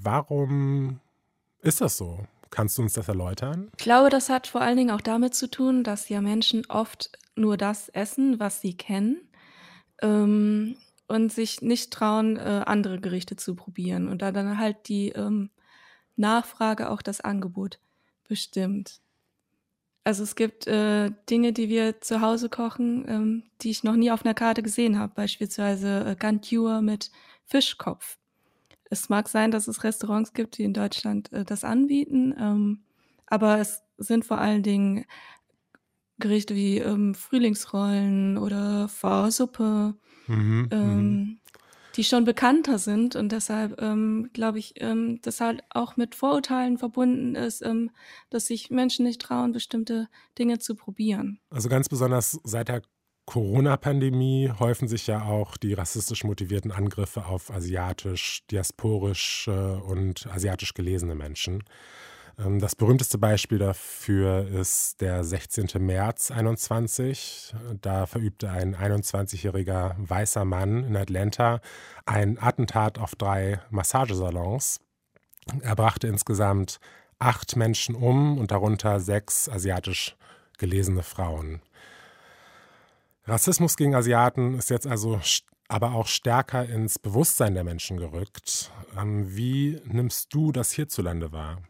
Warum 0.01 1.01
ist 1.61 1.81
das 1.81 1.97
so? 1.97 2.25
Kannst 2.55 2.77
du 2.77 2.83
uns 2.83 2.93
das 2.93 3.09
erläutern? 3.09 3.69
Ich 3.77 3.83
glaube, 3.83 4.09
das 4.09 4.29
hat 4.29 4.47
vor 4.47 4.61
allen 4.61 4.77
Dingen 4.77 4.91
auch 4.91 5.01
damit 5.01 5.35
zu 5.35 5.51
tun, 5.51 5.83
dass 5.83 6.07
ja 6.07 6.21
Menschen 6.21 6.65
oft 6.69 7.11
nur 7.35 7.57
das 7.57 7.89
essen, 7.89 8.39
was 8.39 8.61
sie 8.61 8.77
kennen. 8.77 9.17
Ähm, 10.01 10.77
und 11.09 11.33
sich 11.33 11.61
nicht 11.61 11.91
trauen, 11.91 12.37
äh, 12.37 12.63
andere 12.65 13.01
Gerichte 13.01 13.35
zu 13.35 13.55
probieren. 13.55 14.07
Und 14.07 14.21
da 14.21 14.31
dann 14.31 14.57
halt 14.57 14.87
die 14.87 15.09
ähm, 15.09 15.49
Nachfrage 16.15 16.89
auch 16.91 17.01
das 17.01 17.19
Angebot 17.19 17.79
bestimmt. 18.23 19.01
Also 20.05 20.23
es 20.23 20.35
gibt 20.35 20.65
äh, 20.65 21.11
Dinge, 21.29 21.51
die 21.51 21.67
wir 21.67 21.99
zu 21.99 22.21
Hause 22.21 22.47
kochen, 22.47 23.03
ähm, 23.09 23.43
die 23.61 23.71
ich 23.71 23.83
noch 23.83 23.97
nie 23.97 24.11
auf 24.11 24.23
einer 24.23 24.33
Karte 24.33 24.63
gesehen 24.63 24.97
habe. 24.97 25.11
Beispielsweise 25.13 26.05
äh, 26.05 26.15
Gantiur 26.15 26.81
mit 26.81 27.11
Fischkopf. 27.43 28.17
Es 28.89 29.09
mag 29.09 29.27
sein, 29.29 29.51
dass 29.51 29.67
es 29.67 29.83
Restaurants 29.83 30.33
gibt, 30.33 30.57
die 30.57 30.63
in 30.63 30.73
Deutschland 30.73 31.31
äh, 31.33 31.43
das 31.43 31.63
anbieten, 31.63 32.35
ähm, 32.37 32.83
aber 33.27 33.59
es 33.59 33.81
sind 33.97 34.25
vor 34.25 34.37
allen 34.37 34.63
Dingen 34.63 35.05
Gerichte 36.17 36.55
wie 36.55 36.77
ähm, 36.77 37.13
Frühlingsrollen 37.13 38.37
oder 38.37 38.87
Pho-Suppe 38.87 39.95
Mhm, 40.27 40.69
ähm, 40.71 40.97
mhm. 40.97 41.39
die 41.95 42.03
schon 42.03 42.25
bekannter 42.25 42.79
sind 42.79 43.15
und 43.15 43.31
deshalb 43.31 43.81
ähm, 43.81 44.29
glaube 44.33 44.59
ich, 44.59 44.73
ähm, 44.81 45.19
dass 45.21 45.41
halt 45.41 45.63
auch 45.69 45.97
mit 45.97 46.15
Vorurteilen 46.15 46.77
verbunden 46.77 47.35
ist, 47.35 47.61
ähm, 47.61 47.91
dass 48.29 48.47
sich 48.47 48.71
Menschen 48.71 49.05
nicht 49.05 49.21
trauen, 49.21 49.51
bestimmte 49.51 50.07
Dinge 50.37 50.59
zu 50.59 50.75
probieren. 50.75 51.39
Also 51.49 51.69
ganz 51.69 51.89
besonders 51.89 52.39
seit 52.43 52.69
der 52.69 52.81
Corona-Pandemie 53.25 54.51
häufen 54.59 54.87
sich 54.87 55.07
ja 55.07 55.23
auch 55.23 55.57
die 55.57 55.73
rassistisch 55.73 56.23
motivierten 56.23 56.71
Angriffe 56.71 57.25
auf 57.25 57.51
asiatisch, 57.51 58.43
diasporisch 58.51 59.47
und 59.47 60.27
asiatisch 60.27 60.73
gelesene 60.73 61.15
Menschen. 61.15 61.63
Ähm, 62.37 62.59
das 62.59 62.75
berühmteste 62.75 63.17
Beispiel 63.17 63.57
dafür 63.57 64.47
ist 64.47 65.01
der 65.01 65.23
16. 65.23 65.69
März 65.79 66.31
21. 66.31 67.55
Da 67.81 68.05
verübte 68.05 68.49
ein 68.49 68.75
21-jähriger 68.75 69.95
weißer 69.97 70.45
Mann 70.45 70.83
in 70.83 70.95
Atlanta 70.95 71.61
ein 72.05 72.37
Attentat 72.41 72.99
auf 72.99 73.15
drei 73.15 73.59
Massagesalons. 73.69 74.79
Er 75.61 75.75
brachte 75.75 76.07
insgesamt 76.07 76.79
acht 77.19 77.55
Menschen 77.55 77.95
um 77.95 78.37
und 78.37 78.51
darunter 78.51 78.99
sechs 78.99 79.47
asiatisch 79.47 80.15
gelesene 80.57 81.03
Frauen. 81.03 81.61
Rassismus 83.27 83.75
gegen 83.75 83.95
Asiaten 83.95 84.55
ist 84.55 84.69
jetzt 84.69 84.87
also 84.87 85.19
aber 85.67 85.93
auch 85.93 86.07
stärker 86.07 86.67
ins 86.67 86.99
Bewusstsein 86.99 87.55
der 87.55 87.63
Menschen 87.63 87.97
gerückt. 87.97 88.71
Ähm, 88.99 89.35
wie 89.35 89.81
nimmst 89.85 90.33
du 90.33 90.51
das 90.51 90.71
hierzulande 90.71 91.31
wahr? 91.31 91.61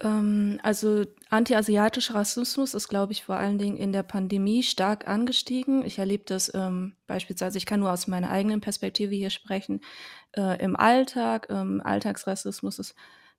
Ähm, 0.00 0.60
also 0.62 1.04
antiasiatischer 1.28 2.14
Rassismus 2.14 2.74
ist, 2.74 2.88
glaube 2.88 3.12
ich, 3.12 3.24
vor 3.24 3.36
allen 3.36 3.58
Dingen 3.58 3.76
in 3.76 3.92
der 3.92 4.02
Pandemie 4.02 4.62
stark 4.62 5.08
angestiegen. 5.08 5.84
Ich 5.84 5.98
erlebe 5.98 6.24
das 6.26 6.52
ähm, 6.54 6.94
beispielsweise, 7.06 7.58
ich 7.58 7.66
kann 7.66 7.80
nur 7.80 7.92
aus 7.92 8.06
meiner 8.06 8.30
eigenen 8.30 8.60
Perspektive 8.60 9.14
hier 9.14 9.30
sprechen, 9.30 9.80
äh, 10.36 10.62
im 10.62 10.76
Alltag. 10.76 11.48
Ähm, 11.50 11.82
Alltagsrassismus 11.84 12.78
ist 12.78 12.94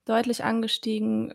deutlich 0.05 0.43
angestiegen. 0.43 1.33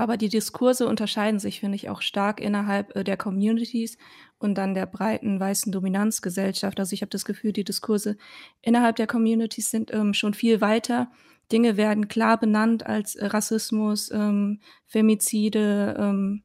Aber 0.00 0.16
die 0.16 0.30
Diskurse 0.30 0.88
unterscheiden 0.88 1.38
sich, 1.38 1.60
finde 1.60 1.76
ich, 1.76 1.90
auch 1.90 2.00
stark 2.00 2.40
innerhalb 2.40 2.96
äh, 2.96 3.04
der 3.04 3.18
Communities 3.18 3.98
und 4.38 4.54
dann 4.54 4.72
der 4.72 4.86
breiten 4.86 5.38
weißen 5.38 5.70
Dominanzgesellschaft. 5.70 6.80
Also 6.80 6.94
ich 6.94 7.02
habe 7.02 7.10
das 7.10 7.26
Gefühl, 7.26 7.52
die 7.52 7.64
Diskurse 7.64 8.16
innerhalb 8.62 8.96
der 8.96 9.06
Communities 9.06 9.70
sind 9.70 9.92
ähm, 9.92 10.14
schon 10.14 10.32
viel 10.32 10.62
weiter. 10.62 11.10
Dinge 11.52 11.76
werden 11.76 12.08
klar 12.08 12.40
benannt 12.40 12.86
als 12.86 13.14
äh, 13.14 13.26
Rassismus, 13.26 14.10
ähm, 14.10 14.60
Femizide. 14.86 15.94
Ähm, 15.98 16.44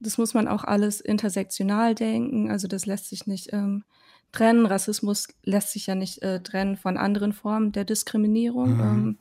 das 0.00 0.18
muss 0.18 0.34
man 0.34 0.48
auch 0.48 0.64
alles 0.64 1.00
intersektional 1.00 1.94
denken. 1.94 2.50
Also 2.50 2.66
das 2.66 2.84
lässt 2.84 3.08
sich 3.10 3.28
nicht 3.28 3.52
ähm, 3.52 3.84
trennen. 4.32 4.66
Rassismus 4.66 5.28
lässt 5.44 5.70
sich 5.70 5.86
ja 5.86 5.94
nicht 5.94 6.20
äh, 6.22 6.42
trennen 6.42 6.76
von 6.76 6.96
anderen 6.96 7.32
Formen 7.32 7.70
der 7.70 7.84
Diskriminierung. 7.84 8.74
Mhm. 8.74 8.80
Ähm, 8.80 9.18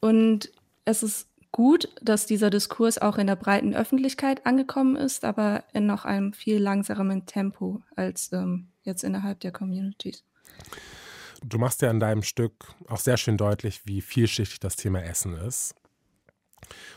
und 0.00 0.50
es 0.84 1.04
ist 1.04 1.28
gut, 1.54 1.88
dass 2.02 2.26
dieser 2.26 2.50
Diskurs 2.50 2.98
auch 2.98 3.16
in 3.16 3.28
der 3.28 3.36
breiten 3.36 3.76
Öffentlichkeit 3.76 4.44
angekommen 4.44 4.96
ist, 4.96 5.24
aber 5.24 5.62
in 5.72 5.86
noch 5.86 6.04
einem 6.04 6.32
viel 6.32 6.58
langsameren 6.58 7.26
Tempo 7.26 7.80
als 7.94 8.32
ähm, 8.32 8.72
jetzt 8.82 9.04
innerhalb 9.04 9.38
der 9.38 9.52
Communities. 9.52 10.24
Du 11.44 11.58
machst 11.58 11.80
ja 11.80 11.92
in 11.92 12.00
deinem 12.00 12.24
Stück 12.24 12.74
auch 12.88 12.98
sehr 12.98 13.16
schön 13.16 13.36
deutlich, 13.36 13.82
wie 13.86 14.00
vielschichtig 14.00 14.58
das 14.58 14.74
Thema 14.74 15.04
Essen 15.04 15.34
ist. 15.36 15.76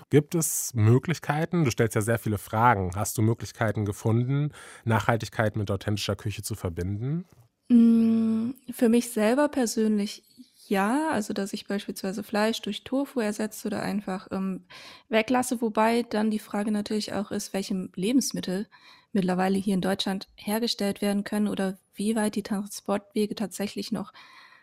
Gibt 0.10 0.34
es 0.34 0.74
Möglichkeiten, 0.74 1.64
du 1.64 1.70
stellst 1.70 1.94
ja 1.94 2.02
sehr 2.02 2.18
viele 2.18 2.40
Fragen, 2.40 2.94
hast 2.96 3.16
du 3.20 3.22
Möglichkeiten 3.22 3.86
gefunden, 3.86 4.54
Nachhaltigkeit 4.86 5.56
mit 5.56 5.70
authentischer 5.70 6.16
Küche 6.16 6.42
zu 6.42 6.56
verbinden? 6.56 7.26
Mm, 7.70 8.52
für 8.72 8.90
mich 8.90 9.12
selber 9.12 9.50
persönlich 9.50 10.24
ja, 10.70 11.10
also 11.12 11.34
dass 11.34 11.54
ich 11.54 11.68
beispielsweise 11.68 12.24
Fleisch 12.24 12.62
durch 12.62 12.84
Tofu 12.84 13.20
ersetze 13.20 13.68
oder 13.68 13.82
einfach 13.82 14.28
ähm, 14.32 14.66
weglasse, 15.10 15.62
wobei 15.62 16.04
dann 16.04 16.32
die 16.32 16.40
Frage 16.40 16.72
natürlich 16.72 17.14
auch 17.14 17.32
ist, 17.32 17.54
welche 17.54 17.90
Lebensmittel 17.96 18.68
mittlerweile 19.14 19.58
hier 19.58 19.74
in 19.74 19.82
Deutschland 19.82 20.28
hergestellt 20.36 21.02
werden 21.02 21.24
können 21.24 21.48
oder 21.48 21.78
wie 21.96 22.16
weit 22.16 22.36
die 22.36 22.44
Transportwege 22.44 23.36
tatsächlich 23.36 23.92
noch 23.92 24.14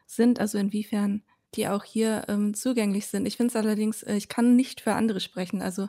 sind, 0.06 0.40
also 0.40 0.58
inwiefern 0.58 1.22
die 1.54 1.68
auch 1.68 1.84
hier 1.84 2.24
ähm, 2.28 2.54
zugänglich 2.54 3.06
sind. 3.06 3.26
Ich 3.26 3.36
finde 3.36 3.52
es 3.52 3.56
allerdings, 3.56 4.02
äh, 4.02 4.16
ich 4.16 4.28
kann 4.28 4.56
nicht 4.56 4.80
für 4.80 4.94
andere 4.94 5.20
sprechen, 5.20 5.62
also 5.62 5.88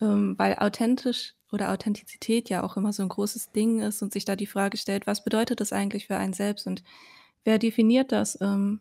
ähm, 0.00 0.34
weil 0.38 0.56
authentisch 0.56 1.34
oder 1.52 1.70
Authentizität 1.72 2.48
ja 2.50 2.62
auch 2.62 2.76
immer 2.76 2.92
so 2.92 3.02
ein 3.02 3.08
großes 3.08 3.52
Ding 3.52 3.80
ist 3.80 4.02
und 4.02 4.12
sich 4.12 4.24
da 4.24 4.36
die 4.36 4.46
Frage 4.46 4.76
stellt, 4.76 5.06
was 5.06 5.24
bedeutet 5.24 5.60
das 5.60 5.72
eigentlich 5.72 6.06
für 6.08 6.16
einen 6.16 6.32
selbst 6.32 6.66
und 6.66 6.82
wer 7.44 7.58
definiert 7.58 8.12
das? 8.12 8.40
Ähm, 8.40 8.80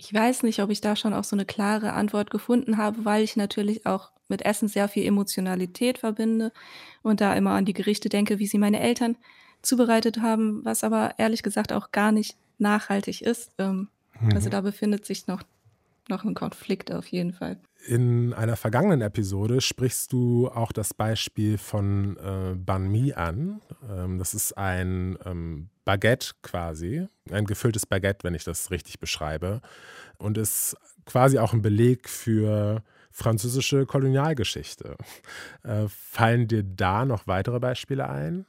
ich 0.00 0.14
weiß 0.14 0.44
nicht, 0.44 0.62
ob 0.62 0.70
ich 0.70 0.80
da 0.80 0.96
schon 0.96 1.12
auch 1.12 1.24
so 1.24 1.36
eine 1.36 1.44
klare 1.44 1.92
Antwort 1.92 2.30
gefunden 2.30 2.78
habe, 2.78 3.04
weil 3.04 3.22
ich 3.22 3.36
natürlich 3.36 3.84
auch 3.84 4.12
mit 4.28 4.46
Essen 4.46 4.66
sehr 4.66 4.88
viel 4.88 5.04
Emotionalität 5.04 5.98
verbinde 5.98 6.52
und 7.02 7.20
da 7.20 7.34
immer 7.34 7.50
an 7.50 7.66
die 7.66 7.74
Gerichte 7.74 8.08
denke, 8.08 8.38
wie 8.38 8.46
sie 8.46 8.56
meine 8.56 8.80
Eltern 8.80 9.16
zubereitet 9.60 10.22
haben, 10.22 10.64
was 10.64 10.84
aber 10.84 11.18
ehrlich 11.18 11.42
gesagt 11.42 11.74
auch 11.74 11.92
gar 11.92 12.12
nicht 12.12 12.38
nachhaltig 12.56 13.20
ist. 13.20 13.52
Ähm, 13.58 13.88
mhm. 14.18 14.32
Also 14.32 14.48
da 14.48 14.62
befindet 14.62 15.04
sich 15.04 15.26
noch, 15.26 15.42
noch 16.08 16.24
ein 16.24 16.34
Konflikt 16.34 16.90
auf 16.90 17.06
jeden 17.08 17.34
Fall. 17.34 17.60
In 17.86 18.32
einer 18.32 18.56
vergangenen 18.56 19.02
Episode 19.02 19.60
sprichst 19.60 20.14
du 20.14 20.48
auch 20.48 20.72
das 20.72 20.94
Beispiel 20.94 21.58
von 21.58 22.16
äh, 22.16 22.54
Banh 22.54 22.90
Mi 22.90 23.12
an. 23.12 23.60
Ähm, 23.86 24.18
das 24.18 24.32
ist 24.32 24.56
ein 24.56 25.18
ähm, 25.26 25.68
Baguette 25.90 26.34
quasi, 26.42 27.08
ein 27.32 27.46
gefülltes 27.46 27.84
Baguette, 27.84 28.22
wenn 28.22 28.34
ich 28.34 28.44
das 28.44 28.70
richtig 28.70 29.00
beschreibe, 29.00 29.60
und 30.18 30.38
ist 30.38 30.76
quasi 31.04 31.40
auch 31.40 31.52
ein 31.52 31.62
Beleg 31.62 32.08
für 32.08 32.84
französische 33.10 33.86
Kolonialgeschichte. 33.86 34.96
Äh, 35.64 35.88
fallen 35.88 36.46
dir 36.46 36.62
da 36.62 37.04
noch 37.04 37.26
weitere 37.26 37.58
Beispiele 37.58 38.08
ein? 38.08 38.46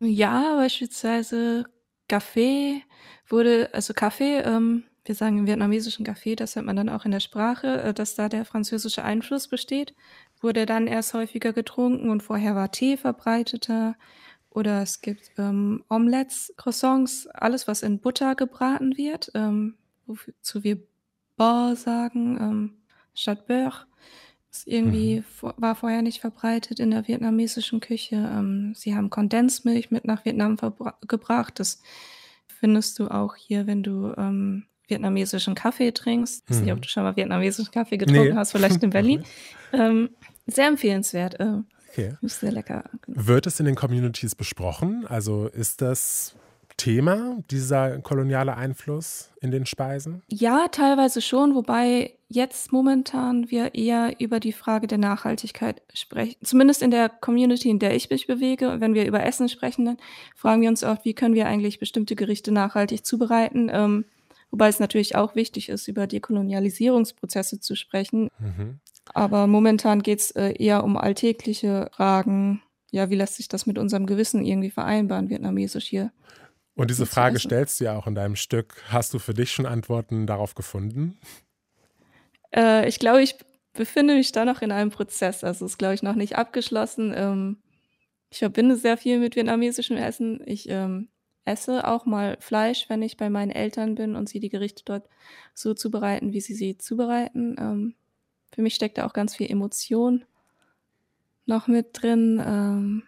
Ja, 0.00 0.56
beispielsweise 0.56 1.64
Kaffee 2.08 2.82
wurde, 3.26 3.70
also 3.72 3.94
Kaffee, 3.94 4.40
ähm, 4.40 4.84
wir 5.06 5.14
sagen 5.14 5.38
im 5.38 5.46
vietnamesischen 5.46 6.04
Kaffee, 6.04 6.36
das 6.36 6.56
hört 6.56 6.66
man 6.66 6.76
dann 6.76 6.90
auch 6.90 7.06
in 7.06 7.10
der 7.10 7.20
Sprache, 7.20 7.80
äh, 7.82 7.94
dass 7.94 8.16
da 8.16 8.28
der 8.28 8.44
französische 8.44 9.02
Einfluss 9.02 9.48
besteht, 9.48 9.94
wurde 10.42 10.66
dann 10.66 10.86
erst 10.86 11.14
häufiger 11.14 11.54
getrunken 11.54 12.10
und 12.10 12.22
vorher 12.22 12.54
war 12.54 12.70
Tee 12.70 12.98
verbreiteter. 12.98 13.96
Oder 14.54 14.82
es 14.82 15.00
gibt 15.00 15.30
ähm, 15.38 15.84
Omelettes, 15.88 16.52
Croissants, 16.56 17.26
alles, 17.28 17.66
was 17.66 17.82
in 17.82 18.00
Butter 18.00 18.34
gebraten 18.34 18.96
wird, 18.96 19.30
ähm, 19.34 19.76
wozu 20.06 20.62
wir 20.62 20.78
Beurre 21.36 21.76
sagen, 21.76 22.36
ähm, 22.40 22.72
statt 23.14 23.46
Beurre. 23.46 23.86
Das 24.50 24.66
irgendwie 24.66 25.20
mhm. 25.20 25.22
vor, 25.22 25.54
war 25.56 25.74
vorher 25.74 26.02
nicht 26.02 26.20
verbreitet 26.20 26.78
in 26.78 26.90
der 26.90 27.08
vietnamesischen 27.08 27.80
Küche. 27.80 28.16
Ähm, 28.16 28.74
sie 28.76 28.94
haben 28.94 29.08
Kondensmilch 29.08 29.90
mit 29.90 30.04
nach 30.04 30.26
Vietnam 30.26 30.58
gebracht. 31.08 31.58
Das 31.58 31.82
findest 32.46 32.98
du 32.98 33.08
auch 33.08 33.34
hier, 33.34 33.66
wenn 33.66 33.82
du 33.82 34.12
ähm, 34.18 34.66
vietnamesischen 34.86 35.54
Kaffee 35.54 35.92
trinkst. 35.92 36.44
Ich 36.44 36.50
weiß 36.50 36.62
nicht, 36.62 36.72
ob 36.72 36.78
mhm. 36.78 36.82
du 36.82 36.88
schon 36.88 37.02
mal 37.02 37.16
vietnamesischen 37.16 37.72
Kaffee 37.72 37.96
getrunken 37.96 38.34
nee. 38.34 38.36
hast, 38.36 38.52
vielleicht 38.52 38.82
in 38.82 38.90
Berlin. 38.90 39.24
ähm, 39.72 40.10
sehr 40.46 40.68
empfehlenswert. 40.68 41.40
Äh, 41.40 41.62
Okay. 41.92 42.14
Ist 42.22 42.40
sehr 42.40 42.52
lecker. 42.52 42.84
Wird 43.06 43.46
es 43.46 43.60
in 43.60 43.66
den 43.66 43.74
Communities 43.74 44.34
besprochen? 44.34 45.06
Also 45.06 45.46
ist 45.46 45.82
das 45.82 46.34
Thema, 46.78 47.36
dieser 47.50 47.98
koloniale 47.98 48.56
Einfluss 48.56 49.30
in 49.40 49.50
den 49.50 49.66
Speisen? 49.66 50.22
Ja, 50.28 50.68
teilweise 50.68 51.20
schon, 51.20 51.54
wobei 51.54 52.14
jetzt 52.28 52.72
momentan 52.72 53.50
wir 53.50 53.74
eher 53.74 54.18
über 54.20 54.40
die 54.40 54.52
Frage 54.52 54.86
der 54.86 54.96
Nachhaltigkeit 54.96 55.82
sprechen. 55.92 56.36
Zumindest 56.42 56.82
in 56.82 56.90
der 56.90 57.10
Community, 57.10 57.68
in 57.68 57.78
der 57.78 57.94
ich 57.94 58.08
mich 58.08 58.26
bewege. 58.26 58.80
Wenn 58.80 58.94
wir 58.94 59.06
über 59.06 59.22
Essen 59.24 59.50
sprechen, 59.50 59.84
dann 59.84 59.96
fragen 60.34 60.62
wir 60.62 60.70
uns 60.70 60.82
oft, 60.82 61.04
wie 61.04 61.14
können 61.14 61.34
wir 61.34 61.46
eigentlich 61.46 61.78
bestimmte 61.78 62.16
Gerichte 62.16 62.52
nachhaltig 62.52 63.04
zubereiten. 63.04 63.70
Ähm, 63.70 64.06
wobei 64.50 64.68
es 64.68 64.80
natürlich 64.80 65.14
auch 65.14 65.34
wichtig 65.34 65.68
ist, 65.68 65.88
über 65.88 66.06
Dekolonialisierungsprozesse 66.06 67.60
zu 67.60 67.76
sprechen. 67.76 68.30
Mhm. 68.38 68.80
Aber 69.14 69.46
momentan 69.46 70.02
geht 70.02 70.20
es 70.20 70.30
äh, 70.32 70.52
eher 70.52 70.84
um 70.84 70.96
alltägliche 70.96 71.90
Fragen. 71.92 72.62
Ja, 72.90 73.10
wie 73.10 73.16
lässt 73.16 73.36
sich 73.36 73.48
das 73.48 73.66
mit 73.66 73.78
unserem 73.78 74.06
Gewissen 74.06 74.44
irgendwie 74.44 74.70
vereinbaren, 74.70 75.30
vietnamesisch 75.30 75.86
hier? 75.86 76.12
Und 76.74 76.90
diese 76.90 77.06
Frage 77.06 77.38
stellst 77.38 77.80
du 77.80 77.84
ja 77.84 77.96
auch 77.96 78.06
in 78.06 78.14
deinem 78.14 78.36
Stück. 78.36 78.82
Hast 78.88 79.12
du 79.12 79.18
für 79.18 79.34
dich 79.34 79.52
schon 79.52 79.66
Antworten 79.66 80.26
darauf 80.26 80.54
gefunden? 80.54 81.18
Äh, 82.54 82.88
ich 82.88 82.98
glaube, 82.98 83.22
ich 83.22 83.36
befinde 83.74 84.14
mich 84.14 84.32
da 84.32 84.44
noch 84.44 84.62
in 84.62 84.72
einem 84.72 84.90
Prozess. 84.90 85.44
Also 85.44 85.66
ist, 85.66 85.78
glaube 85.78 85.94
ich, 85.94 86.02
noch 86.02 86.14
nicht 86.14 86.36
abgeschlossen. 86.36 87.12
Ähm, 87.14 87.58
ich 88.30 88.38
verbinde 88.38 88.76
sehr 88.76 88.96
viel 88.96 89.18
mit 89.18 89.36
vietnamesischem 89.36 89.96
Essen. 89.96 90.40
Ich 90.46 90.68
ähm, 90.68 91.08
esse 91.44 91.86
auch 91.86 92.06
mal 92.06 92.36
Fleisch, 92.40 92.88
wenn 92.88 93.02
ich 93.02 93.16
bei 93.16 93.28
meinen 93.28 93.50
Eltern 93.50 93.94
bin 93.94 94.16
und 94.16 94.28
sie 94.28 94.40
die 94.40 94.48
Gerichte 94.48 94.82
dort 94.84 95.08
so 95.54 95.74
zubereiten, 95.74 96.32
wie 96.32 96.40
sie 96.40 96.54
sie 96.54 96.78
zubereiten. 96.78 97.56
Ähm, 97.58 97.94
für 98.54 98.62
mich 98.62 98.74
steckt 98.74 98.98
da 98.98 99.06
auch 99.06 99.12
ganz 99.12 99.36
viel 99.36 99.50
Emotion 99.50 100.24
noch 101.46 101.66
mit 101.66 101.88
drin. 101.92 102.42
Ähm, 102.44 103.02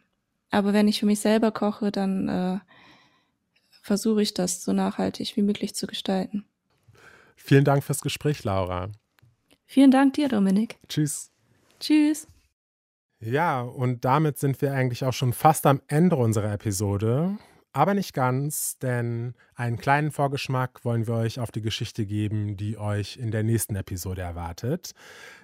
aber 0.50 0.72
wenn 0.72 0.88
ich 0.88 1.00
für 1.00 1.07
mich 1.07 1.20
selber 1.20 1.50
koche, 1.50 1.92
dann 1.92 2.28
äh, 2.28 2.59
versuche 3.83 4.22
ich 4.22 4.35
das 4.35 4.64
so 4.64 4.72
nachhaltig 4.72 5.37
wie 5.37 5.42
möglich 5.42 5.74
zu 5.74 5.87
gestalten. 5.87 6.44
Vielen 7.37 7.64
Dank 7.64 7.85
fürs 7.85 8.00
Gespräch, 8.00 8.44
Laura. 8.44 8.88
Vielen 9.66 9.90
Dank 9.90 10.14
dir, 10.14 10.28
Dominik. 10.28 10.78
Tschüss. 10.88 11.30
Tschüss. 11.80 12.26
Ja, 13.20 13.62
und 13.62 14.04
damit 14.04 14.38
sind 14.38 14.61
wir 14.62 14.72
eigentlich 14.72 15.04
auch 15.04 15.12
schon 15.12 15.33
fast 15.33 15.66
am 15.66 15.80
Ende 15.88 16.16
unserer 16.16 16.52
Episode. 16.52 17.38
Aber 17.75 17.93
nicht 17.95 18.15
ganz, 18.15 18.79
denn 18.79 19.35
einen 19.57 19.79
kleinen 19.79 20.13
Vorgeschmack 20.13 20.85
wollen 20.85 21.09
wir 21.09 21.15
euch 21.15 21.41
auf 21.41 21.51
die 21.51 21.61
Geschichte 21.61 22.07
geben, 22.07 22.57
die 22.57 22.79
euch 22.79 23.17
in 23.17 23.33
der 23.33 23.43
nächsten 23.43 23.75
Episode 23.75 24.23
erwartet. 24.23 24.93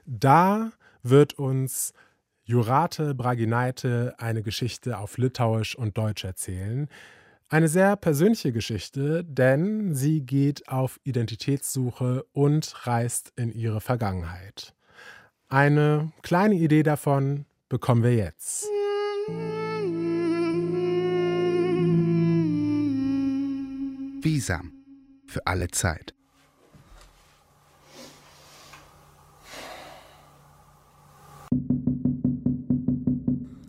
Da 0.07 0.71
wird 1.03 1.35
uns 1.35 1.93
Jurate 2.45 3.17
Braginaite 3.17 4.15
eine 4.19 4.43
Geschichte 4.43 4.99
auf 4.99 5.19
Litauisch 5.19 5.75
und 5.75 5.99
Deutsch 5.99 6.23
erzählen. 6.23 6.89
Eine 7.49 7.67
sehr 7.67 7.97
persönliche 7.97 8.53
Geschichte, 8.53 9.25
denn 9.25 9.93
sie 9.97 10.21
geht 10.21 10.69
auf 10.69 11.01
Identitätssuche 11.03 12.25
und 12.33 12.87
reist 12.87 13.33
in 13.35 13.51
ihre 13.51 13.81
Vergangenheit. 13.81 14.73
Eine 15.49 16.13
kleine 16.23 16.55
Idee 16.55 16.85
davon 16.85 17.45
bekommen 17.69 18.05
wir 18.05 18.15
jetzt. 18.15 18.69
Visam 24.23 24.73
für 25.27 25.41
alle 25.47 25.67
Zeit. 25.69 26.13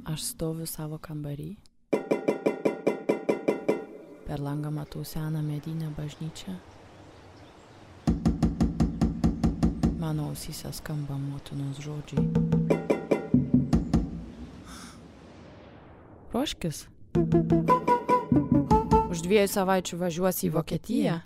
Aš 0.04 0.26
stoviu 0.34 0.68
savo 0.68 1.00
kambarį. 1.00 1.56
Per 4.28 4.44
langą 4.44 4.74
matau 4.76 5.06
seną 5.08 5.40
medinę 5.40 5.88
bažnyčią. 5.96 6.58
Mano 10.04 10.28
ausyse 10.34 10.74
skamba 10.74 11.16
motinos 11.16 11.80
žodžiai. 11.80 12.28
Ruoškis. 16.34 16.88
Už 19.12 19.26
dviejų 19.28 19.50
savaičių 19.52 19.98
važiuosi 20.00 20.48
į 20.48 20.54
Vokietiją. 20.56 21.18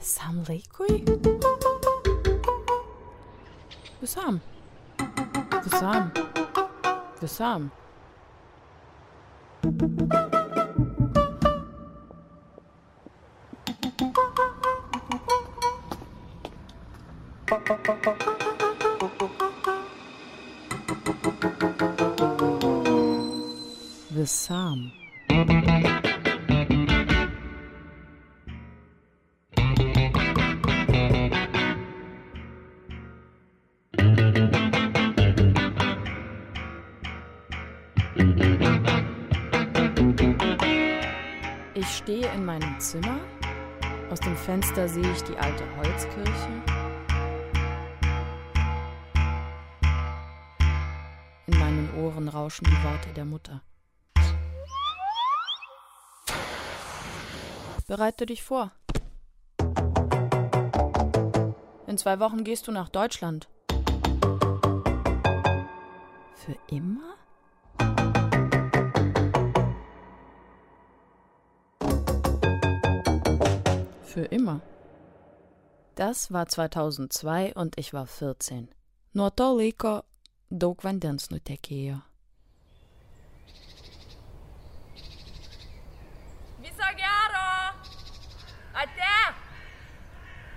Visam 0.00 0.40
laikui? 0.48 1.04
Visam. 4.00 4.40
Visam. 5.68 6.10
Visam. 7.20 7.70
Visam. 9.64 10.23
Ich 41.74 41.86
stehe 41.86 42.26
in 42.32 42.46
meinem 42.46 42.80
Zimmer. 42.80 43.20
Aus 44.10 44.20
dem 44.20 44.36
Fenster 44.36 44.88
sehe 44.88 45.12
ich 45.12 45.22
die 45.24 45.36
alte 45.36 45.64
Holzkirche. 45.76 46.62
In 51.46 51.58
meinen 51.58 51.90
Ohren 51.98 52.28
rauschen 52.28 52.64
die 52.64 52.84
Worte 52.84 53.12
der 53.14 53.26
Mutter. 53.26 53.60
Bereite 57.86 58.26
dich 58.26 58.42
vor. 58.42 58.72
In 61.86 61.98
zwei 61.98 62.18
Wochen 62.18 62.44
gehst 62.44 62.66
du 62.66 62.72
nach 62.72 62.88
Deutschland. 62.88 63.48
Für 66.34 66.56
immer? 66.68 67.14
Für 74.02 74.24
immer. 74.24 74.60
Das 75.94 76.32
war 76.32 76.46
2002 76.46 77.54
und 77.54 77.78
ich 77.78 77.92
war 77.92 78.06
14. 78.06 78.68
Nuo 79.12 79.30
to 79.30 79.56
laiko 79.56 80.02
daug 80.50 80.82
vandens 80.84 81.30
nutekėjo. 81.30 82.00
Viso 86.62 86.88
gero! 87.00 87.46
Ate! 88.82 89.14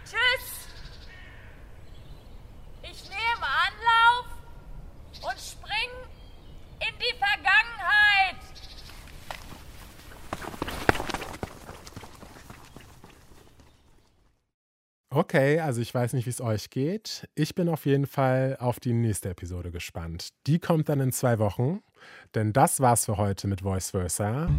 Tschüss! 0.06 0.48
Ich 2.82 3.04
nehme 3.10 3.48
Anlauf 3.68 4.26
und 5.30 5.40
spring 5.40 5.92
in 6.80 6.94
die 6.98 7.16
Vergangenheit! 7.18 8.42
Okay, 15.38 15.60
also 15.60 15.82
ich 15.82 15.94
weiß 15.94 16.14
nicht, 16.14 16.26
wie 16.26 16.32
es 16.32 16.42
euch 16.42 16.72
geht. 16.72 17.30
Ich 17.36 17.54
bin 17.54 17.70
auf 17.70 17.86
jeden 17.86 18.08
Fall 18.08 18.58
auf 18.60 18.80
die 18.80 18.92
nächste 18.92 19.30
Episode 19.30 19.70
gespannt. 19.70 20.30
Die 20.48 20.58
kommt 20.58 20.90
dann 20.90 21.00
in 21.00 21.12
zwei 21.12 21.38
Wochen, 21.38 21.84
denn 22.34 22.54
das 22.54 22.80
war's 22.80 23.06
für 23.06 23.18
heute 23.18 23.48
mit 23.48 23.62
Voice 23.62 23.92
Versa. 23.92 24.50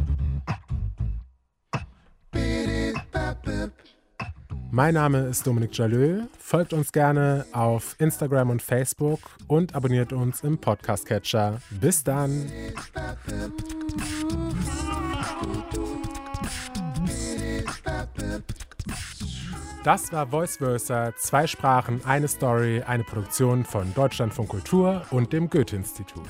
Mein 4.70 4.94
Name 4.94 5.26
ist 5.26 5.44
Dominik 5.44 5.76
Jalö. 5.76 6.22
Folgt 6.38 6.72
uns 6.72 6.92
gerne 6.92 7.44
auf 7.50 7.96
Instagram 7.98 8.50
und 8.50 8.62
Facebook 8.62 9.18
und 9.48 9.74
abonniert 9.74 10.12
uns 10.12 10.44
im 10.44 10.58
Podcast-Catcher. 10.58 11.60
Bis 11.70 12.04
dann! 12.04 12.48
Das 19.84 20.12
war 20.12 20.26
Voice 20.26 20.56
Versa, 20.56 21.14
zwei 21.16 21.46
Sprachen, 21.46 22.00
eine 22.04 22.26
Story, 22.28 22.82
eine 22.82 23.04
Produktion 23.04 23.64
von 23.64 23.94
Deutschlandfunk 23.94 24.48
Kultur 24.48 25.02
und 25.10 25.32
dem 25.32 25.48
Goethe-Institut. 25.48 26.26